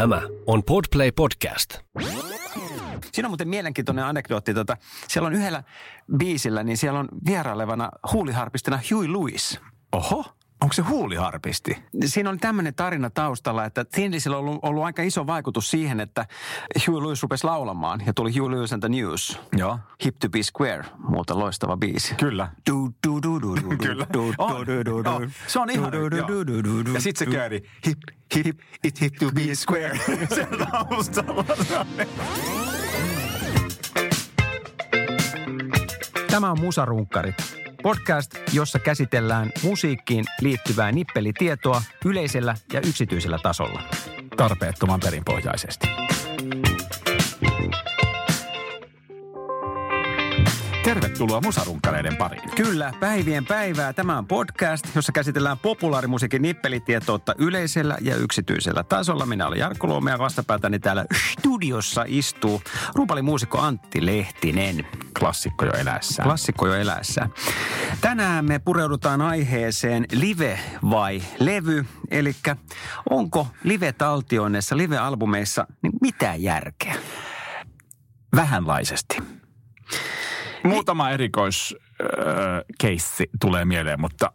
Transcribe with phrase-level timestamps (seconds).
[0.00, 1.78] Tämä on Podplay Podcast.
[3.12, 4.54] Siinä on muuten mielenkiintoinen anekdootti.
[4.54, 4.76] Tota,
[5.08, 5.62] siellä on yhdellä
[6.16, 9.60] biisillä, niin siellä on vierailevana huuliharpistina Huey Lewis.
[9.92, 10.24] Oho,
[10.60, 11.76] onko se huuliharpisti?
[12.04, 16.26] Siinä on tämmöinen tarina taustalla, että Thinlisillä on ollut, ollut aika iso vaikutus siihen, että
[16.86, 19.40] Huey Lewis rupesi laulamaan ja tuli Huey Lewis and the News.
[19.56, 19.78] Joo.
[20.04, 22.14] Hip to be square, muuta loistava biisi.
[22.14, 22.48] Kyllä.
[22.70, 24.06] Du, du, du, du, du, Kyllä.
[24.12, 24.32] du,
[24.66, 25.30] du, du, du.
[25.46, 26.28] Se on ihan- du, du, joo.
[26.28, 27.62] du, du, du, du, Ja sit se kööri.
[27.86, 27.98] Hip,
[28.34, 29.98] hip, it hip to be square.
[30.34, 31.44] se taustalla.
[36.30, 37.59] Tämä on Musarunkkarit.
[37.82, 43.82] Podcast, jossa käsitellään musiikkiin liittyvää nippelitietoa yleisellä ja yksityisellä tasolla.
[44.36, 45.88] Tarpeettoman perinpohjaisesti.
[50.84, 52.50] Tervetuloa musarunkkareiden pariin.
[52.56, 53.92] Kyllä, päivien päivää.
[53.92, 59.26] Tämä on podcast, jossa käsitellään populaarimusiikin nippelitietoutta yleisellä ja yksityisellä tasolla.
[59.26, 61.04] Minä olen Jarkko Luome ja vastapäätäni täällä
[61.38, 62.62] studiossa istuu
[62.94, 64.86] rumpalimuusikko Antti Lehtinen.
[65.18, 66.28] Klassikko jo eläessään.
[66.28, 67.28] Klassikko jo eläessä.
[68.00, 70.60] Tänään me pureudutaan aiheeseen live
[70.90, 71.84] vai levy.
[72.10, 72.36] Eli
[73.10, 76.94] onko live-taltioinneissa, live-albumeissa niin mitään järkeä?
[78.36, 79.18] Vähänlaisesti.
[80.64, 84.32] Muutama erikoiskeissi tulee mieleen, mutta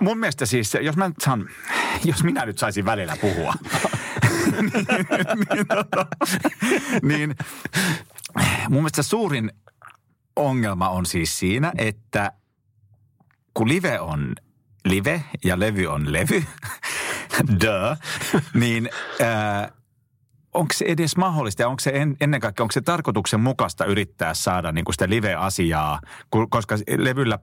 [0.00, 1.48] mun mielestä siis, jos mä saan,
[2.04, 3.54] jos minä nyt saisin välillä puhua,
[4.60, 4.72] niin,
[5.54, 6.06] niin, tota,
[7.02, 7.34] niin
[8.68, 9.52] mun mielestä suurin
[10.36, 12.32] ongelma on siis siinä, että
[13.54, 14.34] kun live on
[14.84, 16.44] live ja levy on levy,
[17.62, 17.98] duh,
[18.54, 18.88] niin
[19.20, 19.72] äh,
[20.54, 24.72] onko se edes mahdollista ja onko se en, ennen kaikkea, onko se tarkoituksenmukaista yrittää saada
[24.72, 26.00] niin sitä live-asiaa,
[26.50, 27.38] koska levyllä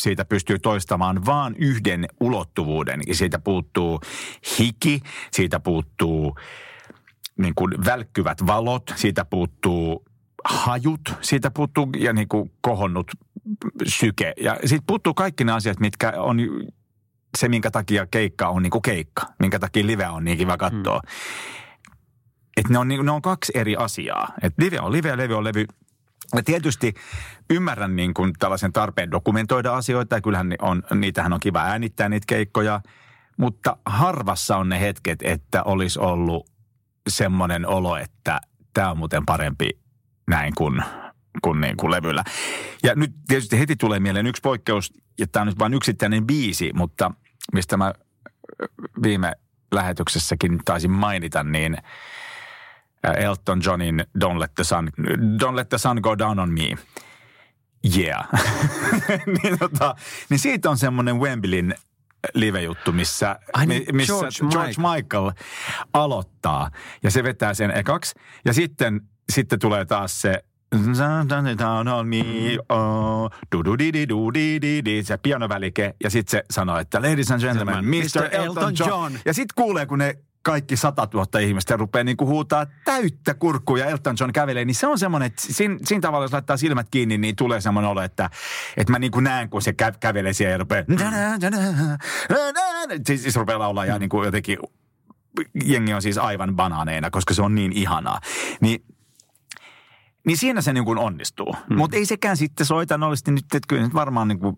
[0.00, 3.00] siitä pystyy toistamaan vaan yhden ulottuvuuden.
[3.06, 4.00] Ja siitä puuttuu
[4.58, 5.00] hiki,
[5.32, 6.38] siitä puuttuu
[7.38, 10.04] niin kuin välkkyvät valot, siitä puuttuu
[10.48, 13.10] hajut, siitä puuttuu ja niin kuin kohonnut
[13.86, 14.32] syke.
[14.40, 16.38] Ja siitä puuttuu kaikki ne asiat, mitkä on
[17.38, 20.98] se, minkä takia keikka on niin kuin keikka, minkä takia live on niin kiva katsoa.
[20.98, 21.10] Mm.
[22.56, 24.28] Että ne on, niin- ne on kaksi eri asiaa.
[24.42, 25.66] Että live on live ja levy on levy.
[26.34, 26.94] Ja tietysti
[27.50, 32.24] ymmärrän niin kuin tällaisen tarpeen dokumentoida asioita ja kyllähän on, niitähän on kiva äänittää niitä
[32.28, 32.80] keikkoja.
[33.36, 36.50] Mutta harvassa on ne hetket, että olisi ollut
[37.08, 38.40] semmoinen olo, että
[38.74, 39.70] tämä on muuten parempi
[40.26, 40.82] näin kuin,
[41.42, 42.24] kuin, niin kuin levyllä.
[42.82, 46.70] Ja nyt tietysti heti tulee mieleen yksi poikkeus, ja tämä on nyt vain yksittäinen biisi,
[46.74, 47.10] mutta
[47.52, 47.92] mistä mä
[49.02, 49.32] viime
[49.72, 51.76] lähetyksessäkin taisin mainita, niin
[53.16, 54.90] Elton Johnin Don't Let the Sun,
[55.42, 56.78] Don't Let the Sun Go Down on Me.
[57.98, 58.28] Yeah.
[59.42, 59.94] niin, tota,
[60.30, 61.74] niin siitä on semmoinen Wembleyn
[62.34, 65.32] live-juttu, missä, Ai niin, mi- missä George George, George Michael
[65.92, 66.70] aloittaa.
[67.02, 68.14] Ja se vetää sen ekaksi.
[68.44, 69.00] Ja sitten,
[69.32, 70.44] sitten tulee taas se
[72.68, 73.30] oh,
[75.02, 75.94] se pianovälike.
[76.04, 78.28] Ja sitten se sanoo, että ladies and gentlemen, Mr.
[78.30, 79.12] Elton John.
[79.24, 83.86] Ja sitten kuulee, kun ne kaikki 100 000 ihmistä rupeaa niinku huutaa täyttä kurkkua ja
[83.86, 87.18] Elton John kävelee, niin se on semmoinen, että siinä, siinä tavalla, jos laittaa silmät kiinni,
[87.18, 88.30] niin tulee semmoinen olo, että,
[88.76, 90.84] että mä niinku näen, kun se kä- kävelee siellä ja rupeaa,
[93.06, 94.58] siis, siis rupeaa laulaa ja niinku jotenkin,
[95.64, 98.20] jengi on siis aivan banaaneina, koska se on niin ihanaa.
[98.60, 98.84] Niin
[100.26, 101.56] niin siinä se niin kuin onnistuu.
[101.70, 101.76] Mm.
[101.76, 104.56] Mutta ei sekään sitten soitanollisesti nyt, että kyllä nyt varmaan niin kuin,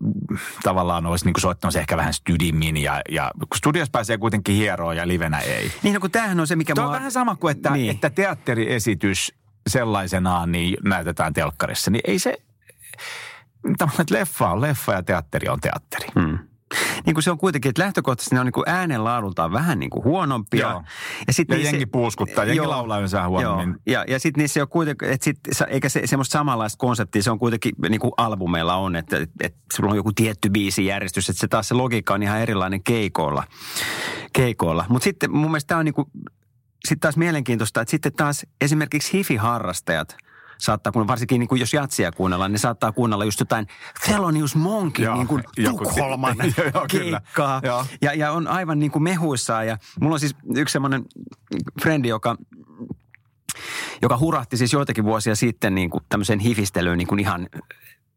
[0.62, 4.54] tavallaan olisi niin kuin soittanut se ehkä vähän stydimmin ja, ja kun studios pääsee kuitenkin
[4.54, 5.72] hieroon ja livenä ei.
[5.82, 6.91] Niin no kun tämähän on se, mikä Tuo mua...
[6.91, 7.91] on vähän sama kuin, että, niin.
[7.91, 9.34] että teatteriesitys
[9.68, 12.38] sellaisenaan niin näytetään telkkarissa, niin ei se,
[13.78, 16.09] tavallaan, että leffa on leffa ja teatteri on teatteri.
[16.14, 16.38] Mm.
[17.06, 20.04] Niin kuin se on kuitenkin, että lähtökohtaisesti ne on niin kuin äänenlaadultaan vähän niin kuin
[20.04, 20.60] huonompia.
[20.70, 20.82] Joo.
[21.26, 22.70] Ja, sit Ja niissä- jengi puuskuttaa, jengi Joo.
[22.70, 23.68] laulaa yleensä huonommin.
[23.68, 23.76] Joo.
[23.86, 25.38] Ja, ja sitten niissä ei ole kuitenkin, että sit,
[25.68, 29.59] eikä se semmoista samanlaista konseptia, se on kuitenkin niin kuin albumeilla on, että, että, että
[29.76, 33.44] sulla on joku tietty biisijärjestys, että se taas se logiikka on ihan erilainen keikoilla.
[34.32, 34.84] keikoilla.
[34.88, 36.09] Mutta sitten mun mielestä tämä on niin kuin,
[36.88, 40.16] sitten taas mielenkiintoista, että sitten taas esimerkiksi hifi-harrastajat,
[40.59, 43.66] saattaa, kun varsinkin niin kuin jos jatsia kuunnellaan, niin saattaa kuunnella just jotain
[44.05, 46.37] Thelonious Monkin Joo, niin kuin Tukholman
[46.75, 47.60] Joo, keikkaa.
[47.65, 47.87] Joo.
[48.03, 49.66] Ja, ja on aivan niin kuin mehuissaan.
[49.66, 51.05] Ja mulla on siis yksi semmoinen
[51.83, 52.37] frendi, joka
[54.03, 57.49] joka hurahti siis joitakin vuosia sitten niin kuin tämmöiseen hifistelyyn niin kuin ihan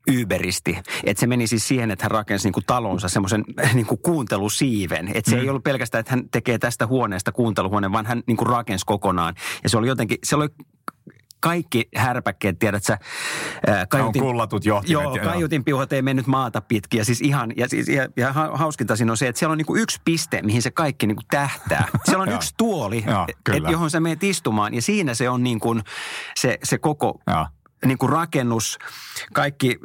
[0.08, 0.78] yberisti.
[1.04, 3.44] Että se meni siis siihen, että hän rakensi niin kuin talonsa semmoisen
[3.74, 5.12] niin kuin kuuntelusiiven.
[5.14, 5.42] Että se mm.
[5.42, 9.36] ei ollut pelkästään, että hän tekee tästä huoneesta kuunteluhuoneen, vaan hän niin kuin rakensi kokonaan.
[9.64, 10.50] Ja se oli jotenkin, se oli
[11.42, 12.98] kaikki härpäkkeet, tiedät sä,
[13.68, 15.26] ää, kaiutin, kullatut johtimet, Joo, joo.
[15.26, 16.98] kaiutin piuhat ei mennyt maata pitkin.
[16.98, 19.58] Ja siis ihan, ja, siis, ja, ja ha- hauskinta siinä on se, että siellä on
[19.58, 21.88] niinku yksi piste, mihin se kaikki niinku tähtää.
[22.06, 23.70] Siellä on yksi tuoli, Joo, et, kyllä.
[23.70, 24.74] johon sä meet istumaan.
[24.74, 25.82] Ja siinä se on niin kuin
[26.36, 27.48] se, se koko Joo.
[27.86, 28.78] niin kuin rakennus,
[29.34, 29.80] kaikki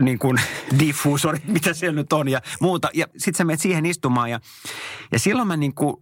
[0.00, 0.40] niin kuin
[0.78, 2.88] diffuusorit, mitä siellä nyt on ja muuta.
[2.94, 4.40] Ja sitten sä menet siihen istumaan ja,
[5.12, 5.96] ja silloin mä niin kuin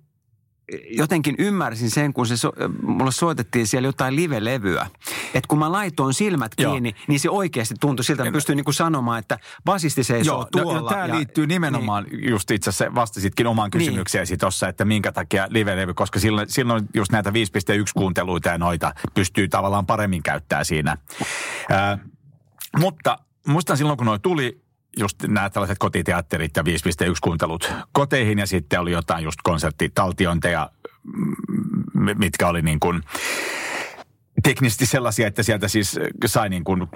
[0.90, 2.52] jotenkin ymmärsin sen, kun se so,
[2.82, 4.86] mulle soitettiin siellä jotain live-levyä.
[5.34, 6.72] Että kun mä laitoin silmät Joo.
[6.72, 10.36] kiinni, niin se oikeasti tuntui siltä, että mä pystyin niin kuin sanomaan, että basisti seisoo
[10.36, 10.80] Joo, tuolla.
[10.80, 12.30] no, tämä ja- liittyy nimenomaan, niin.
[12.30, 13.78] just itse asiassa vastasitkin omaan Niin.
[13.80, 18.94] kysymykseesi tuossa, että minkä takia live-levy, koska silloin, silloin just näitä 5.1 kuunteluita ja noita
[19.14, 20.96] pystyy tavallaan paremmin käyttää siinä.
[21.70, 21.98] Ää,
[22.78, 24.63] mutta muistan silloin, kun noi tuli,
[24.98, 26.68] just nämä tällaiset kotiteatterit ja 5.1
[27.22, 30.70] kuuntelut koteihin ja sitten oli jotain just konserttitaltiointeja,
[31.94, 33.02] mitkä oli niin kuin
[34.42, 36.86] teknisesti sellaisia, että sieltä siis sai niin kuin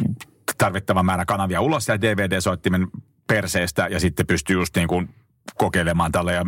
[0.58, 2.88] tarvittavan määrän kanavia ulos ja DVD-soittimen
[3.26, 5.14] perseestä ja sitten pystyi just niin kuin
[5.56, 6.44] kokeilemaan tällä ja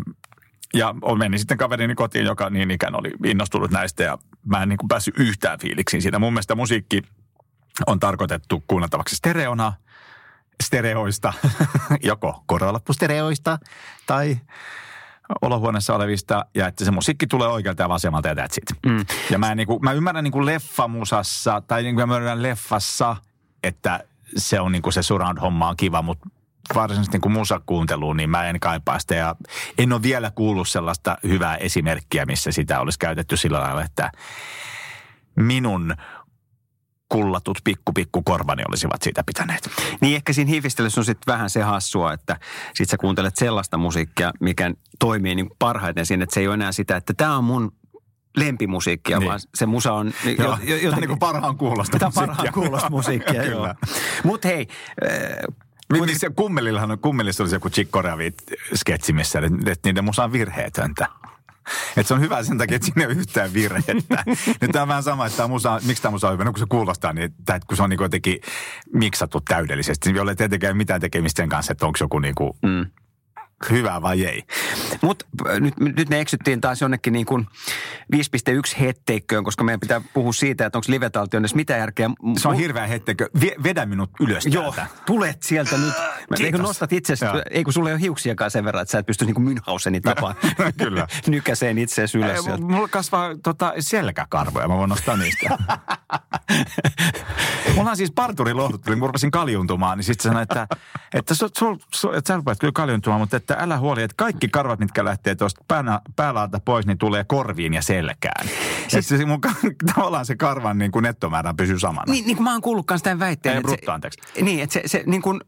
[0.75, 4.76] ja meni sitten kaverini kotiin, joka niin ikään oli innostunut näistä ja mä en niin
[4.76, 6.19] kuin päässyt yhtään fiiliksiin siitä.
[6.19, 7.02] Mun mielestä musiikki
[7.87, 9.73] on tarkoitettu kuunneltavaksi stereona,
[10.61, 11.33] stereoista,
[12.03, 13.59] joko korvalappustereoista
[14.07, 14.39] tai
[15.43, 18.79] olohuoneessa olevista ja että se musiikki tulee oikealta ja vasemmalta ja that's it.
[18.87, 19.07] Mm.
[19.31, 23.17] Ja mä, en niinku, mä ymmärrän niinku leffamusassa tai niinku mä ymmärrän leffassa,
[23.62, 24.05] että
[24.37, 26.29] se on niinku se surround-homma on kiva, mutta
[26.75, 29.37] varsinaisesti niinku musakuunteluun, niin mä en kaipaa sitä ja
[29.79, 34.11] en ole vielä kuullut sellaista hyvää esimerkkiä, missä sitä olisi käytetty sillä lailla, että
[35.37, 35.95] minun
[37.11, 39.71] kullatut pikku pikku korvani olisivat siitä pitäneet.
[40.01, 42.37] Niin ehkä siinä hiifistelyssä on sitten vähän se hassua, että
[42.75, 46.73] sit sä kuuntelet sellaista musiikkia, mikä toimii niin parhaiten siinä, että se ei ole enää
[46.73, 47.73] sitä, että tämä on mun
[48.37, 49.21] lempimusiikkia, Niin.
[49.21, 49.29] niin.
[49.29, 50.12] vaan se musa on...
[50.25, 53.75] Joo, tämä on niin kuin parhaan kuulosta Tämä parhaan kuulosta musiikkia, joo.
[54.25, 54.67] Mutta hei,
[55.05, 55.57] äh,
[55.93, 57.91] Mi- Missä kummelillahan on, kummelissa oli se joku Chick
[58.75, 61.07] sketsi missä että, että niiden musa on virheetöntä.
[61.97, 64.25] Että se on hyvä sen takia, että siinä ei ole yhtään virhettä.
[64.61, 66.59] Nyt tämä on vähän sama, että tämä musa, miksi tämä musa on hyvä, no kun
[66.59, 68.41] se kuulostaa, niin että kun se on niin jotenkin
[68.93, 72.87] miksattu täydellisesti, niin ei tietenkään mitään tekemistä sen kanssa, että onko joku niin kuin mm.
[73.71, 74.43] Hyvä vai ei.
[75.01, 75.25] Mutta
[75.61, 77.47] nyt, nyt me eksyttiin taas jonnekin niin kuin
[78.17, 82.11] 5.1 hetteikköön, koska meidän pitää puhua siitä, että onko live-taltioinnissa mitä järkeä.
[82.39, 83.29] Se on hirveä hettekö.
[83.41, 84.87] Vie, vedä minut ylös Joo, täältä.
[85.07, 85.95] tulet sieltä nyt.
[85.95, 86.41] Kiitos.
[86.41, 87.43] Eikö nostat itsestä, Joo.
[87.51, 90.01] ei kun sulla ei ole hiuksiakaan sen verran, että sä et pysty niin kuin Münchhausenin
[90.05, 90.35] tapaan
[90.83, 91.07] Kyllä.
[91.27, 92.62] nykäseen itseäsi ylös Ei, sieltä.
[92.62, 95.59] Mulla kasvaa tota, selkäkarvoja, mä voin nostaa niistä.
[97.77, 100.67] Mulla on siis parturi lohdutteli, kun mä rupesin kaljuntumaan, niin sitten sanoi, että,
[101.15, 104.49] että, sul, sul, sul, että sä rupeat kyllä kaljuntumaan, mutta että älä huoli, että kaikki
[104.49, 105.65] karvat, mitkä lähtee tuosta
[106.17, 108.49] päälaalta pois, niin tulee korviin ja selkään.
[108.89, 109.41] Siis, se mun,
[109.95, 112.13] tavallaan se karvan niin kuin nettomäärä pysyy samana.
[112.13, 113.57] Niin, niin kuin mä oon kuullut myös tämän väitteen.
[113.57, 114.21] Ei, brutto, se, anteeksi.
[114.43, 115.41] Niin, että se, se, niin kuin,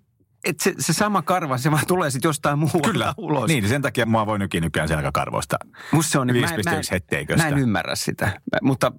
[0.44, 3.48] että se, se sama karva, se vaan tulee sitten jostain muualta Kyllä, ulos.
[3.48, 5.56] niin sen takia mua voi nykin nykyään selkäkarvoista.
[5.92, 6.50] Musta se on, niin, 5,1
[6.90, 7.42] hetteiköstä.
[7.42, 8.92] Mä en ymmärrä sitä, Mä- mutta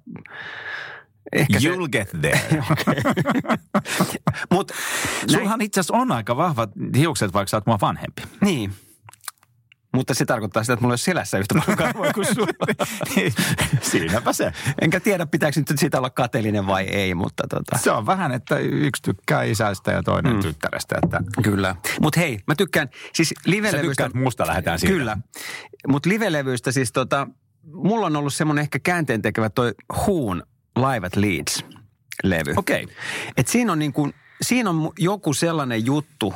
[1.32, 2.40] ehkä se, You'll get there.
[4.54, 4.74] mutta
[5.30, 8.22] Sullahan itse asiassa on aika vahvat hiukset, vaikka sä oot mua vanhempi.
[8.40, 8.74] niin.
[9.94, 12.66] Mutta se tarkoittaa sitä, että mulla ei ole selässä yhtä paljon karvoja kuin sulla.
[13.82, 14.52] Siinäpä se.
[14.80, 17.78] Enkä tiedä, pitääkö nyt siitä olla kateellinen vai ei, mutta tota.
[17.78, 20.42] Se on vähän, että yksi tykkää isästä ja toinen mm.
[20.42, 20.96] tyttärestä.
[21.02, 21.76] Että Kyllä.
[22.00, 23.88] Mutta hei, mä tykkään, siis sä livelevystä...
[23.88, 24.94] tykkäät musta lähdetään siitä.
[24.94, 25.18] Kyllä.
[25.88, 27.28] Mutta livelevyistä siis tota,
[27.72, 29.74] mulla on ollut semmoinen ehkä käänteen tekevä toi
[30.06, 30.42] Huun
[30.76, 32.54] Live at Leeds-levy.
[32.56, 32.88] Okei.
[33.36, 36.34] Et siinä on niin kuin, siinä on joku sellainen juttu,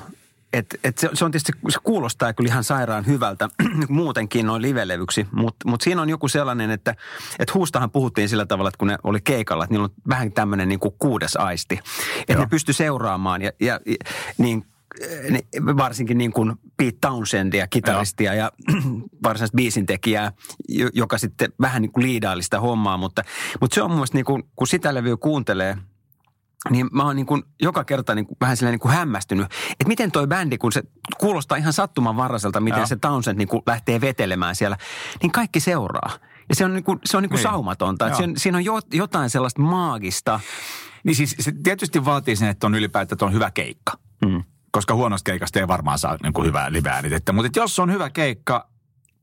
[0.53, 3.49] että et se, se on tietysti, se kuulostaa kyllä ihan sairaan hyvältä
[3.89, 6.95] muutenkin noin livelevyksi, mutta mut siinä on joku sellainen, että
[7.39, 10.69] et huustahan puhuttiin sillä tavalla, että kun ne oli keikalla, että niillä on vähän tämmöinen
[10.69, 11.81] niin kuin kuudes aisti,
[12.21, 13.97] että ne pysty seuraamaan ja, ja, ja
[14.39, 14.67] niin
[15.77, 18.53] varsinkin niin kuin Pete Townsendia, kitaristia ja
[19.25, 20.33] varsinaista biisintekijää,
[20.69, 23.23] jo- joka sitten vähän niin kuin liidaili sitä hommaa, mutta,
[23.61, 25.77] mutta se on mun mielestä niin kuin, kun sitä levyä kuuntelee,
[26.71, 29.89] niin mä oon niin kuin joka kerta niin kuin vähän silleen niin kuin hämmästynyt, että
[29.89, 30.83] miten toi bändi, kun se
[31.19, 32.87] kuulostaa ihan sattumanvaraiselta, miten Joo.
[32.87, 34.77] se Townsend niin kuin lähtee vetelemään siellä,
[35.23, 36.11] niin kaikki seuraa.
[36.49, 37.43] Ja se on, niin kuin, se on niin kuin Niin.
[37.43, 38.07] saumatonta.
[38.07, 38.19] Että Joo.
[38.19, 40.41] siinä, siinä on jo, jotain sellaista maagista,
[41.05, 43.93] Niin siis se tietysti vaatii sen, että on ylipäätään että on hyvä keikka.
[44.27, 44.43] Mm.
[44.71, 47.33] Koska huonosta keikasta ei varmaan saa niin kuin hyvää live-äänitettä.
[47.33, 48.69] Mutta jos on hyvä keikka,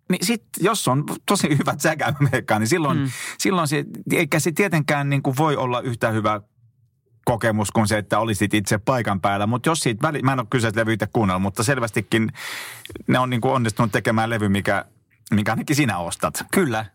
[0.10, 3.12] niin sit, jos on tosi hyvä säkämeikka, niin silloin, mm.
[3.38, 6.42] silloin se, eikä se tietenkään niin kuin voi olla yhtä hyvä
[7.26, 9.48] kokemus kuin se, että olisit itse paikan päällä.
[9.48, 12.32] Mutta jos siitä väli, mä en ole kyseistä levy itse kuunnella, mutta selvästikin
[13.08, 14.86] ne on niin kuin onnistunut tekemään levy, mikä,
[15.32, 16.46] mikä ainakin sinä ostat.
[16.52, 16.86] Kyllä.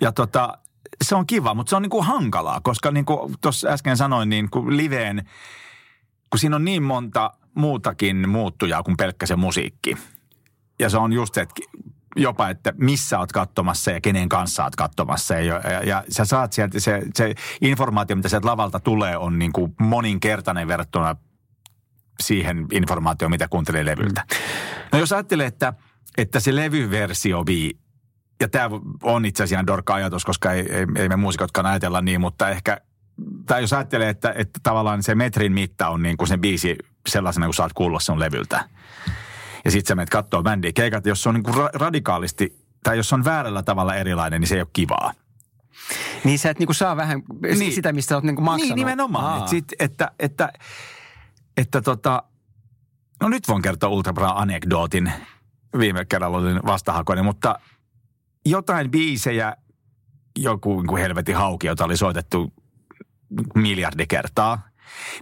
[0.00, 0.58] Ja tota,
[1.04, 4.28] se on kiva, mutta se on niin kuin hankalaa, koska niin kuin tuossa äsken sanoin,
[4.28, 5.28] niin kuin liveen,
[6.30, 9.96] kun siinä on niin monta muutakin muuttujaa kuin pelkkä se musiikki.
[10.78, 11.54] Ja se on just että
[12.16, 15.34] jopa, että missä oot katsomassa ja kenen kanssa oot katsomassa.
[15.34, 19.52] Ja, ja, ja sä saat sieltä, se, se informaatio, mitä sieltä lavalta tulee, on niin
[19.52, 21.16] kuin moninkertainen verrattuna
[22.20, 24.24] siihen informaatioon, mitä kuuntelee levyltä.
[24.92, 25.72] No jos ajattelee, että,
[26.18, 27.44] että se levyversio
[28.40, 28.70] ja tämä
[29.02, 32.80] on itse asiassa dorka ajatus, koska ei, ei, ei me muusikotkaan ajatella niin, mutta ehkä,
[33.46, 36.76] tai jos ajattelee, että, että tavallaan se metrin mitta on niin kuin se biisi
[37.08, 38.68] sellaisena, kun saat kuulla sen levyltä.
[39.64, 42.96] Ja sitten sä menet kattoo bändiä keikat, jos se on niin kuin ra- radikaalisti, tai
[42.96, 45.12] jos se on väärällä tavalla erilainen, niin se ei ole kivaa.
[46.24, 47.22] Niin sä et niinku saa vähän
[47.58, 47.72] niin.
[47.72, 48.68] sitä, mistä oot niinku maksanut.
[48.68, 49.42] Niin, nimenomaan.
[49.42, 50.52] Et sit, että, että,
[51.56, 52.22] että tota,
[53.20, 55.12] no nyt voin kertoa Ultra anekdootin.
[55.78, 57.58] Viime kerralla olin vastahakoinen, mutta
[58.46, 59.56] jotain biisejä,
[60.38, 62.52] joku niin kuin helvetin hauki, jota oli soitettu
[63.54, 64.68] miljardi kertaa.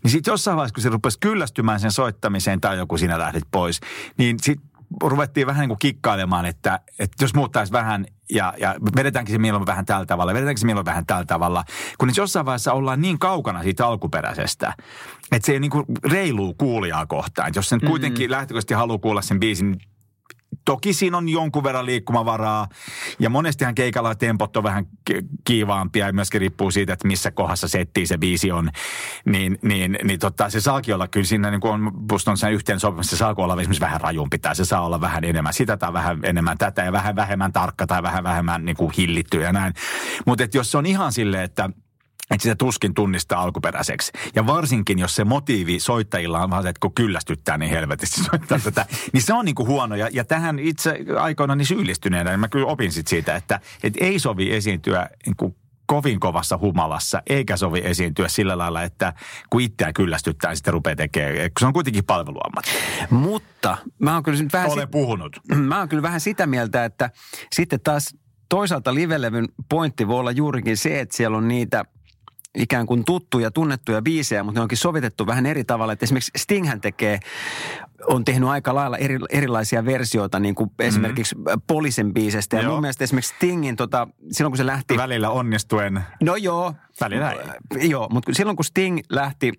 [0.03, 3.81] Niin sitten jossain vaiheessa, kun se rupesi kyllästymään sen soittamiseen tai joku sinä lähdit pois,
[4.19, 4.71] niin sitten
[5.03, 9.67] ruvettiin vähän niin kuin kikkailemaan, että, että jos muuttaisi vähän ja, ja vedetäänkin se milloin
[9.67, 11.65] vähän tällä tavalla, vedetäänkin se milloin vähän tällä tavalla.
[11.99, 14.75] Kun jossain vaiheessa ollaan niin kaukana siitä alkuperäisestä,
[15.33, 17.49] että se ei niin kuin reiluu kuulijaa kohtaan.
[17.49, 19.77] Että jos sen kuitenkin lähtökohtaisesti haluaa kuulla sen biisin
[20.67, 22.69] Toki siinä on jonkun verran liikkumavaraa
[23.19, 24.87] ja monestihan keikalla tempot on vähän
[25.45, 28.71] kiivaampia ja myöskin riippuu siitä, että missä kohdassa settiin se biisi on.
[29.25, 31.93] Niin, niin, niin tota, se saakin olla kyllä siinä, niin kuin on,
[32.27, 35.25] on sen yhteen sopimassa, se saa olla esimerkiksi vähän rajumpi tai se saa olla vähän
[35.25, 38.93] enemmän sitä tai vähän enemmän tätä ja vähän vähemmän tarkka tai vähän vähemmän niin kuin
[38.99, 39.75] hillitty ja näin.
[40.27, 41.71] Mutta jos se on ihan silleen, että–
[42.31, 44.13] että sitä tuskin tunnistaa alkuperäiseksi.
[44.35, 48.87] Ja varsinkin, jos se motiivi soittajilla on vaan että kun kyllästyttää niin helvetisti soittaa tätä,
[49.13, 49.97] niin se on niin kuin huono.
[49.97, 54.05] Ja, ja tähän itse aikoina niin syyllistyneenä, niin mä kyllä opin sit siitä, että, että
[54.05, 55.57] ei sovi esiintyä niin kuin
[55.87, 59.13] kovin kovassa humalassa, eikä sovi esiintyä sillä lailla, että
[59.51, 62.71] kun itseään kyllästyttää, niin sitten rupeaa tekemään, kun se on kuitenkin palveluammatti.
[63.11, 64.71] Mutta mä oon kyllä vähän...
[64.71, 64.91] Olen sit...
[64.91, 65.41] puhunut.
[65.69, 67.11] Mä oon kyllä vähän sitä mieltä, että
[67.53, 68.15] sitten taas
[68.49, 71.85] toisaalta livelevyn pointti voi olla juurikin se, että siellä on niitä
[72.57, 75.93] ikään kuin tuttuja, tunnettuja biisejä, mutta ne onkin sovitettu vähän eri tavalla.
[75.93, 77.21] Että esimerkiksi Stinghän tekee,
[78.09, 81.63] on tehnyt aika lailla eri, erilaisia versioita, niin kuin esimerkiksi mm-hmm.
[81.67, 82.57] Polisen biisestä.
[82.57, 82.73] Ja joo.
[82.73, 84.97] mun mielestä esimerkiksi Stingin, tota, silloin kun se lähti...
[84.97, 86.01] Välillä onnistuen.
[86.23, 86.75] No joo.
[87.01, 87.91] Välillä ei.
[87.91, 89.53] Joo, mutta silloin kun Sting lähti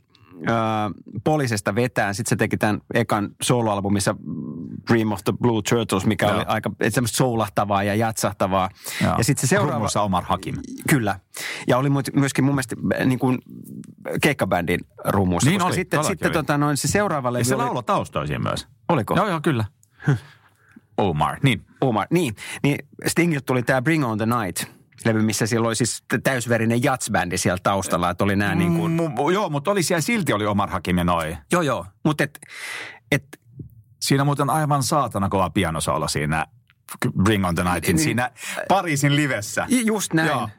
[1.24, 2.16] Polisesta vetään.
[2.16, 4.16] Sitten se teki tämän ekan soloalbumissa
[4.92, 6.36] Dream of the Blue Turtles, mikä Joo.
[6.36, 8.70] oli aika semmoista soulahtavaa ja jatsahtavaa.
[9.04, 9.16] Joo.
[9.18, 9.74] Ja sitten se seuraava...
[9.74, 10.56] Rummussa Omar Hakim.
[10.90, 11.20] Kyllä.
[11.68, 13.40] Ja oli myöskin mun mielestä niin kuin
[14.22, 15.46] keikkabändin rummus.
[15.46, 17.64] Niin oli, sitten, sitten tota, noin, se seuraava levy Ja se oli...
[17.64, 18.68] lauloi taustoisiin myös.
[18.90, 19.16] Oliko?
[19.16, 19.66] Joo, joo, kyllä.
[20.98, 21.66] Omar, niin.
[21.82, 22.36] Omar, niin.
[22.64, 24.64] Niin Stingiltä tuli tämä Bring on the Night–
[25.06, 28.92] levy, missä siellä oli siis täysverinen jatsbändi siellä taustalla, että oli nämä niin kuin...
[28.92, 31.38] Mm, joo, mutta oli siellä silti oli Omar Hakim ja noi.
[31.52, 32.40] Joo, joo, mutta et,
[33.12, 33.24] et...
[34.00, 36.46] Siinä muuten aivan saatana kova pianosoolo siinä
[37.24, 38.32] Bring on the Nightin, niin, siinä
[38.68, 39.66] Pariisin livessä.
[39.70, 40.28] Just näin.
[40.28, 40.50] Joo.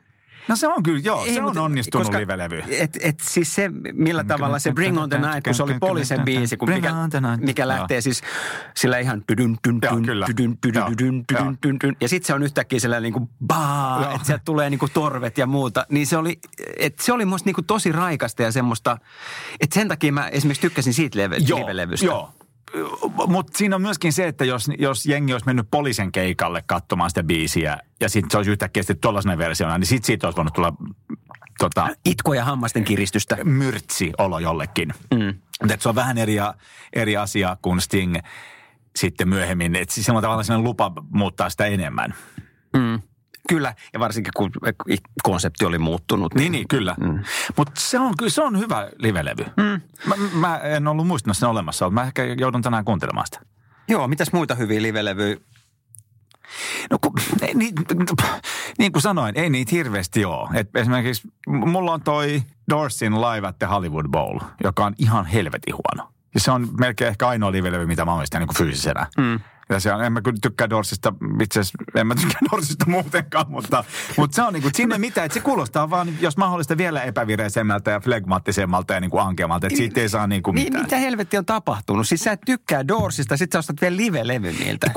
[0.49, 2.63] No se on kyllä, joo, Ei, se on onnistunut koska, live-levy.
[2.71, 6.25] Et, et siis se, millä tavalla se Bring on the Night, kun se oli poliisen
[6.25, 6.93] biisi, kun mikä,
[7.41, 8.23] mikä lähtee siis
[8.77, 9.25] sillä ihan
[12.01, 15.39] ja sitten se on yhtäkkiä sillä niin kuin baa, että sieltä tulee niin kuin torvet
[15.39, 15.87] ja muuta.
[15.91, 16.39] Niin se oli,
[16.77, 18.99] et se oli musta niin kuin tosi raikasta ja semmoista,
[19.61, 22.07] että sen takia mä esimerkiksi tykkäsin siitä leve, live-levystä.
[22.07, 22.33] Joo,
[23.27, 27.23] mutta siinä on myöskin se, että jos, jos jengi olisi mennyt poliisen keikalle katsomaan sitä
[27.23, 30.73] biisiä ja sitten se olisi yhtäkkiä sitten tuollaisena versiona, niin sitten siitä olisi voinut tulla
[31.59, 33.37] tota, Itko ja hammasten kiristystä.
[33.45, 34.89] Myrtsi olo jollekin.
[35.15, 35.35] Mm.
[35.63, 36.37] Mutta se on vähän eri,
[36.93, 38.17] eri asia kuin Sting
[38.97, 39.77] sitten myöhemmin.
[39.77, 42.15] Että silloin on tavallaan sellainen lupa muuttaa sitä enemmän.
[42.77, 43.03] Mm.
[43.49, 44.51] Kyllä, ja varsinkin kun
[45.23, 46.35] konsepti oli muuttunut.
[46.35, 46.95] Niin, niin kyllä.
[47.01, 47.25] Mm.
[47.57, 49.45] Mutta se on, se on hyvä livelevy.
[49.57, 49.81] Mm.
[50.07, 51.91] Mä, mä en ollut muistanut sen olemassa.
[51.91, 53.41] Mä ehkä joudun tänään kuuntelemaan sitä.
[53.89, 55.37] Joo, mitäs muita hyviä livelevyjä?
[56.91, 57.13] No kun,
[57.43, 57.75] ei, niin,
[58.79, 60.49] niin kuin sanoin, ei niitä hirveästi ole.
[60.55, 65.75] Et esimerkiksi mulla on toi Dorsin Live at the Hollywood Bowl, joka on ihan helvetin
[65.75, 66.13] huono.
[66.35, 69.07] Ja se on melkein ehkä ainoa livelevy, mitä mä oon niin kuin fyysisenä.
[69.19, 71.61] Mm Ja se on, en mä kyllä tykkää Dorsista, itse
[71.95, 73.85] en mä tykkää Dorsista muutenkaan, mutta,
[74.17, 77.03] mutta se on niin kuin, sinne ei mitään, että se kuulostaa vaan, jos mahdollista vielä
[77.03, 80.85] epävireisemmältä ja flegmaattisemmalta ja niin kuin ankeammalta, että siitä ei saa niin kuin mitään.
[80.85, 82.09] mitä helvetti on tapahtunut?
[82.09, 84.91] Siis sä et tykkää Doorsista, sit sä ostat vielä live-levy niiltä.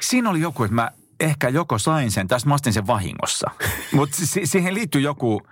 [0.00, 0.90] Siinä oli joku, että mä
[1.20, 3.50] ehkä joko sain sen, tästä mä ostin sen vahingossa.
[3.92, 5.42] Mutta si- siihen liittyy joku,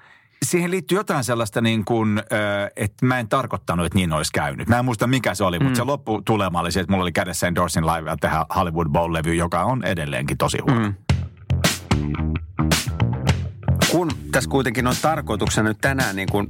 [0.45, 2.23] siihen liittyy jotain sellaista niin kuin,
[2.77, 4.69] että mä en tarkoittanut, että niin olisi käynyt.
[4.69, 7.47] Mä en muista mikä se oli, mutta se lopputulema oli se, että mulla oli kädessä
[7.49, 10.81] Endorsin live tehdä Hollywood Bowl-levy, joka on edelleenkin tosi huono.
[10.81, 10.95] Mm.
[13.91, 16.49] kun tässä kuitenkin on tarkoituksena nyt tänään niin kuin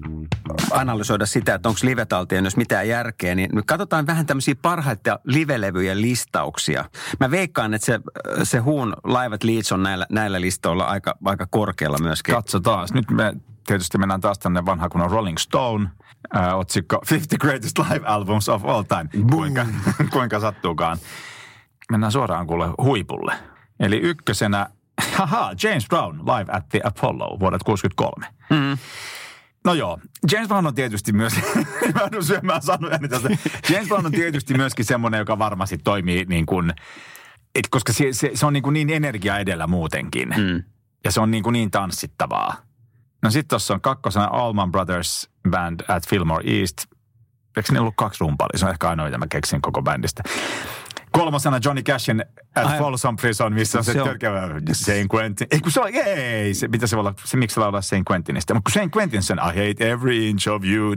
[0.71, 6.03] analysoida sitä, että onko livetaltien jos mitään järkeä, niin nyt katsotaan vähän tämmöisiä parhaita livelevyjen
[6.03, 6.85] listauksia.
[7.21, 8.01] Mä veikkaan, että se,
[8.43, 12.35] se Huun Live at Leeds on näillä, näillä listoilla aika, aika korkealla myöskin.
[12.35, 12.89] Katsotaan.
[12.95, 13.35] Nyt me
[13.67, 15.89] tietysti mennään taas tänne vanha kun on Rolling Stone.
[16.37, 19.25] Äh, otsikko 50 Greatest Live Albums of All Time.
[19.31, 19.67] Kuinka,
[20.13, 20.99] kuinka sattuukaan.
[21.91, 23.35] Mennään suoraan kuule huipulle.
[23.81, 24.67] Eli ykkösenä,
[25.17, 28.27] haha, James Brown Live at the Apollo vuodet 63.
[28.51, 28.79] Mm.
[29.67, 29.99] No joo,
[30.33, 31.33] James Brown on tietysti myös,
[31.95, 33.29] mä joudun syömään sanojani tästä.
[33.71, 36.73] James Brown on tietysti myöskin semmoinen, joka varmasti toimii niin kuin,
[37.55, 40.29] et koska se, se, se on niin, kuin niin energia edellä muutenkin.
[40.29, 40.63] Mm.
[41.05, 42.57] Ja se on niin, kuin niin tanssittavaa.
[43.23, 46.77] No sitten tuossa on kakkosena Allman Brothers Band at Fillmore East.
[47.57, 48.59] Eikö ne ollut kaksi rumpalia?
[48.59, 50.23] Se on ehkä ainoa, mitä mä keksin koko bändistä.
[51.13, 54.33] Kolmosena Johnny Cashin At Ai- Folsom Prison, missä on se, Se on- törkeä
[54.73, 55.47] Saint Quentin.
[55.51, 58.11] Ei kun se on, ei, se, mitä se voi olla, se miksi se laulaa Saint
[58.11, 58.55] Quentinista.
[58.55, 60.95] Mutta kun Saint Quentin sen, I hate every inch of you.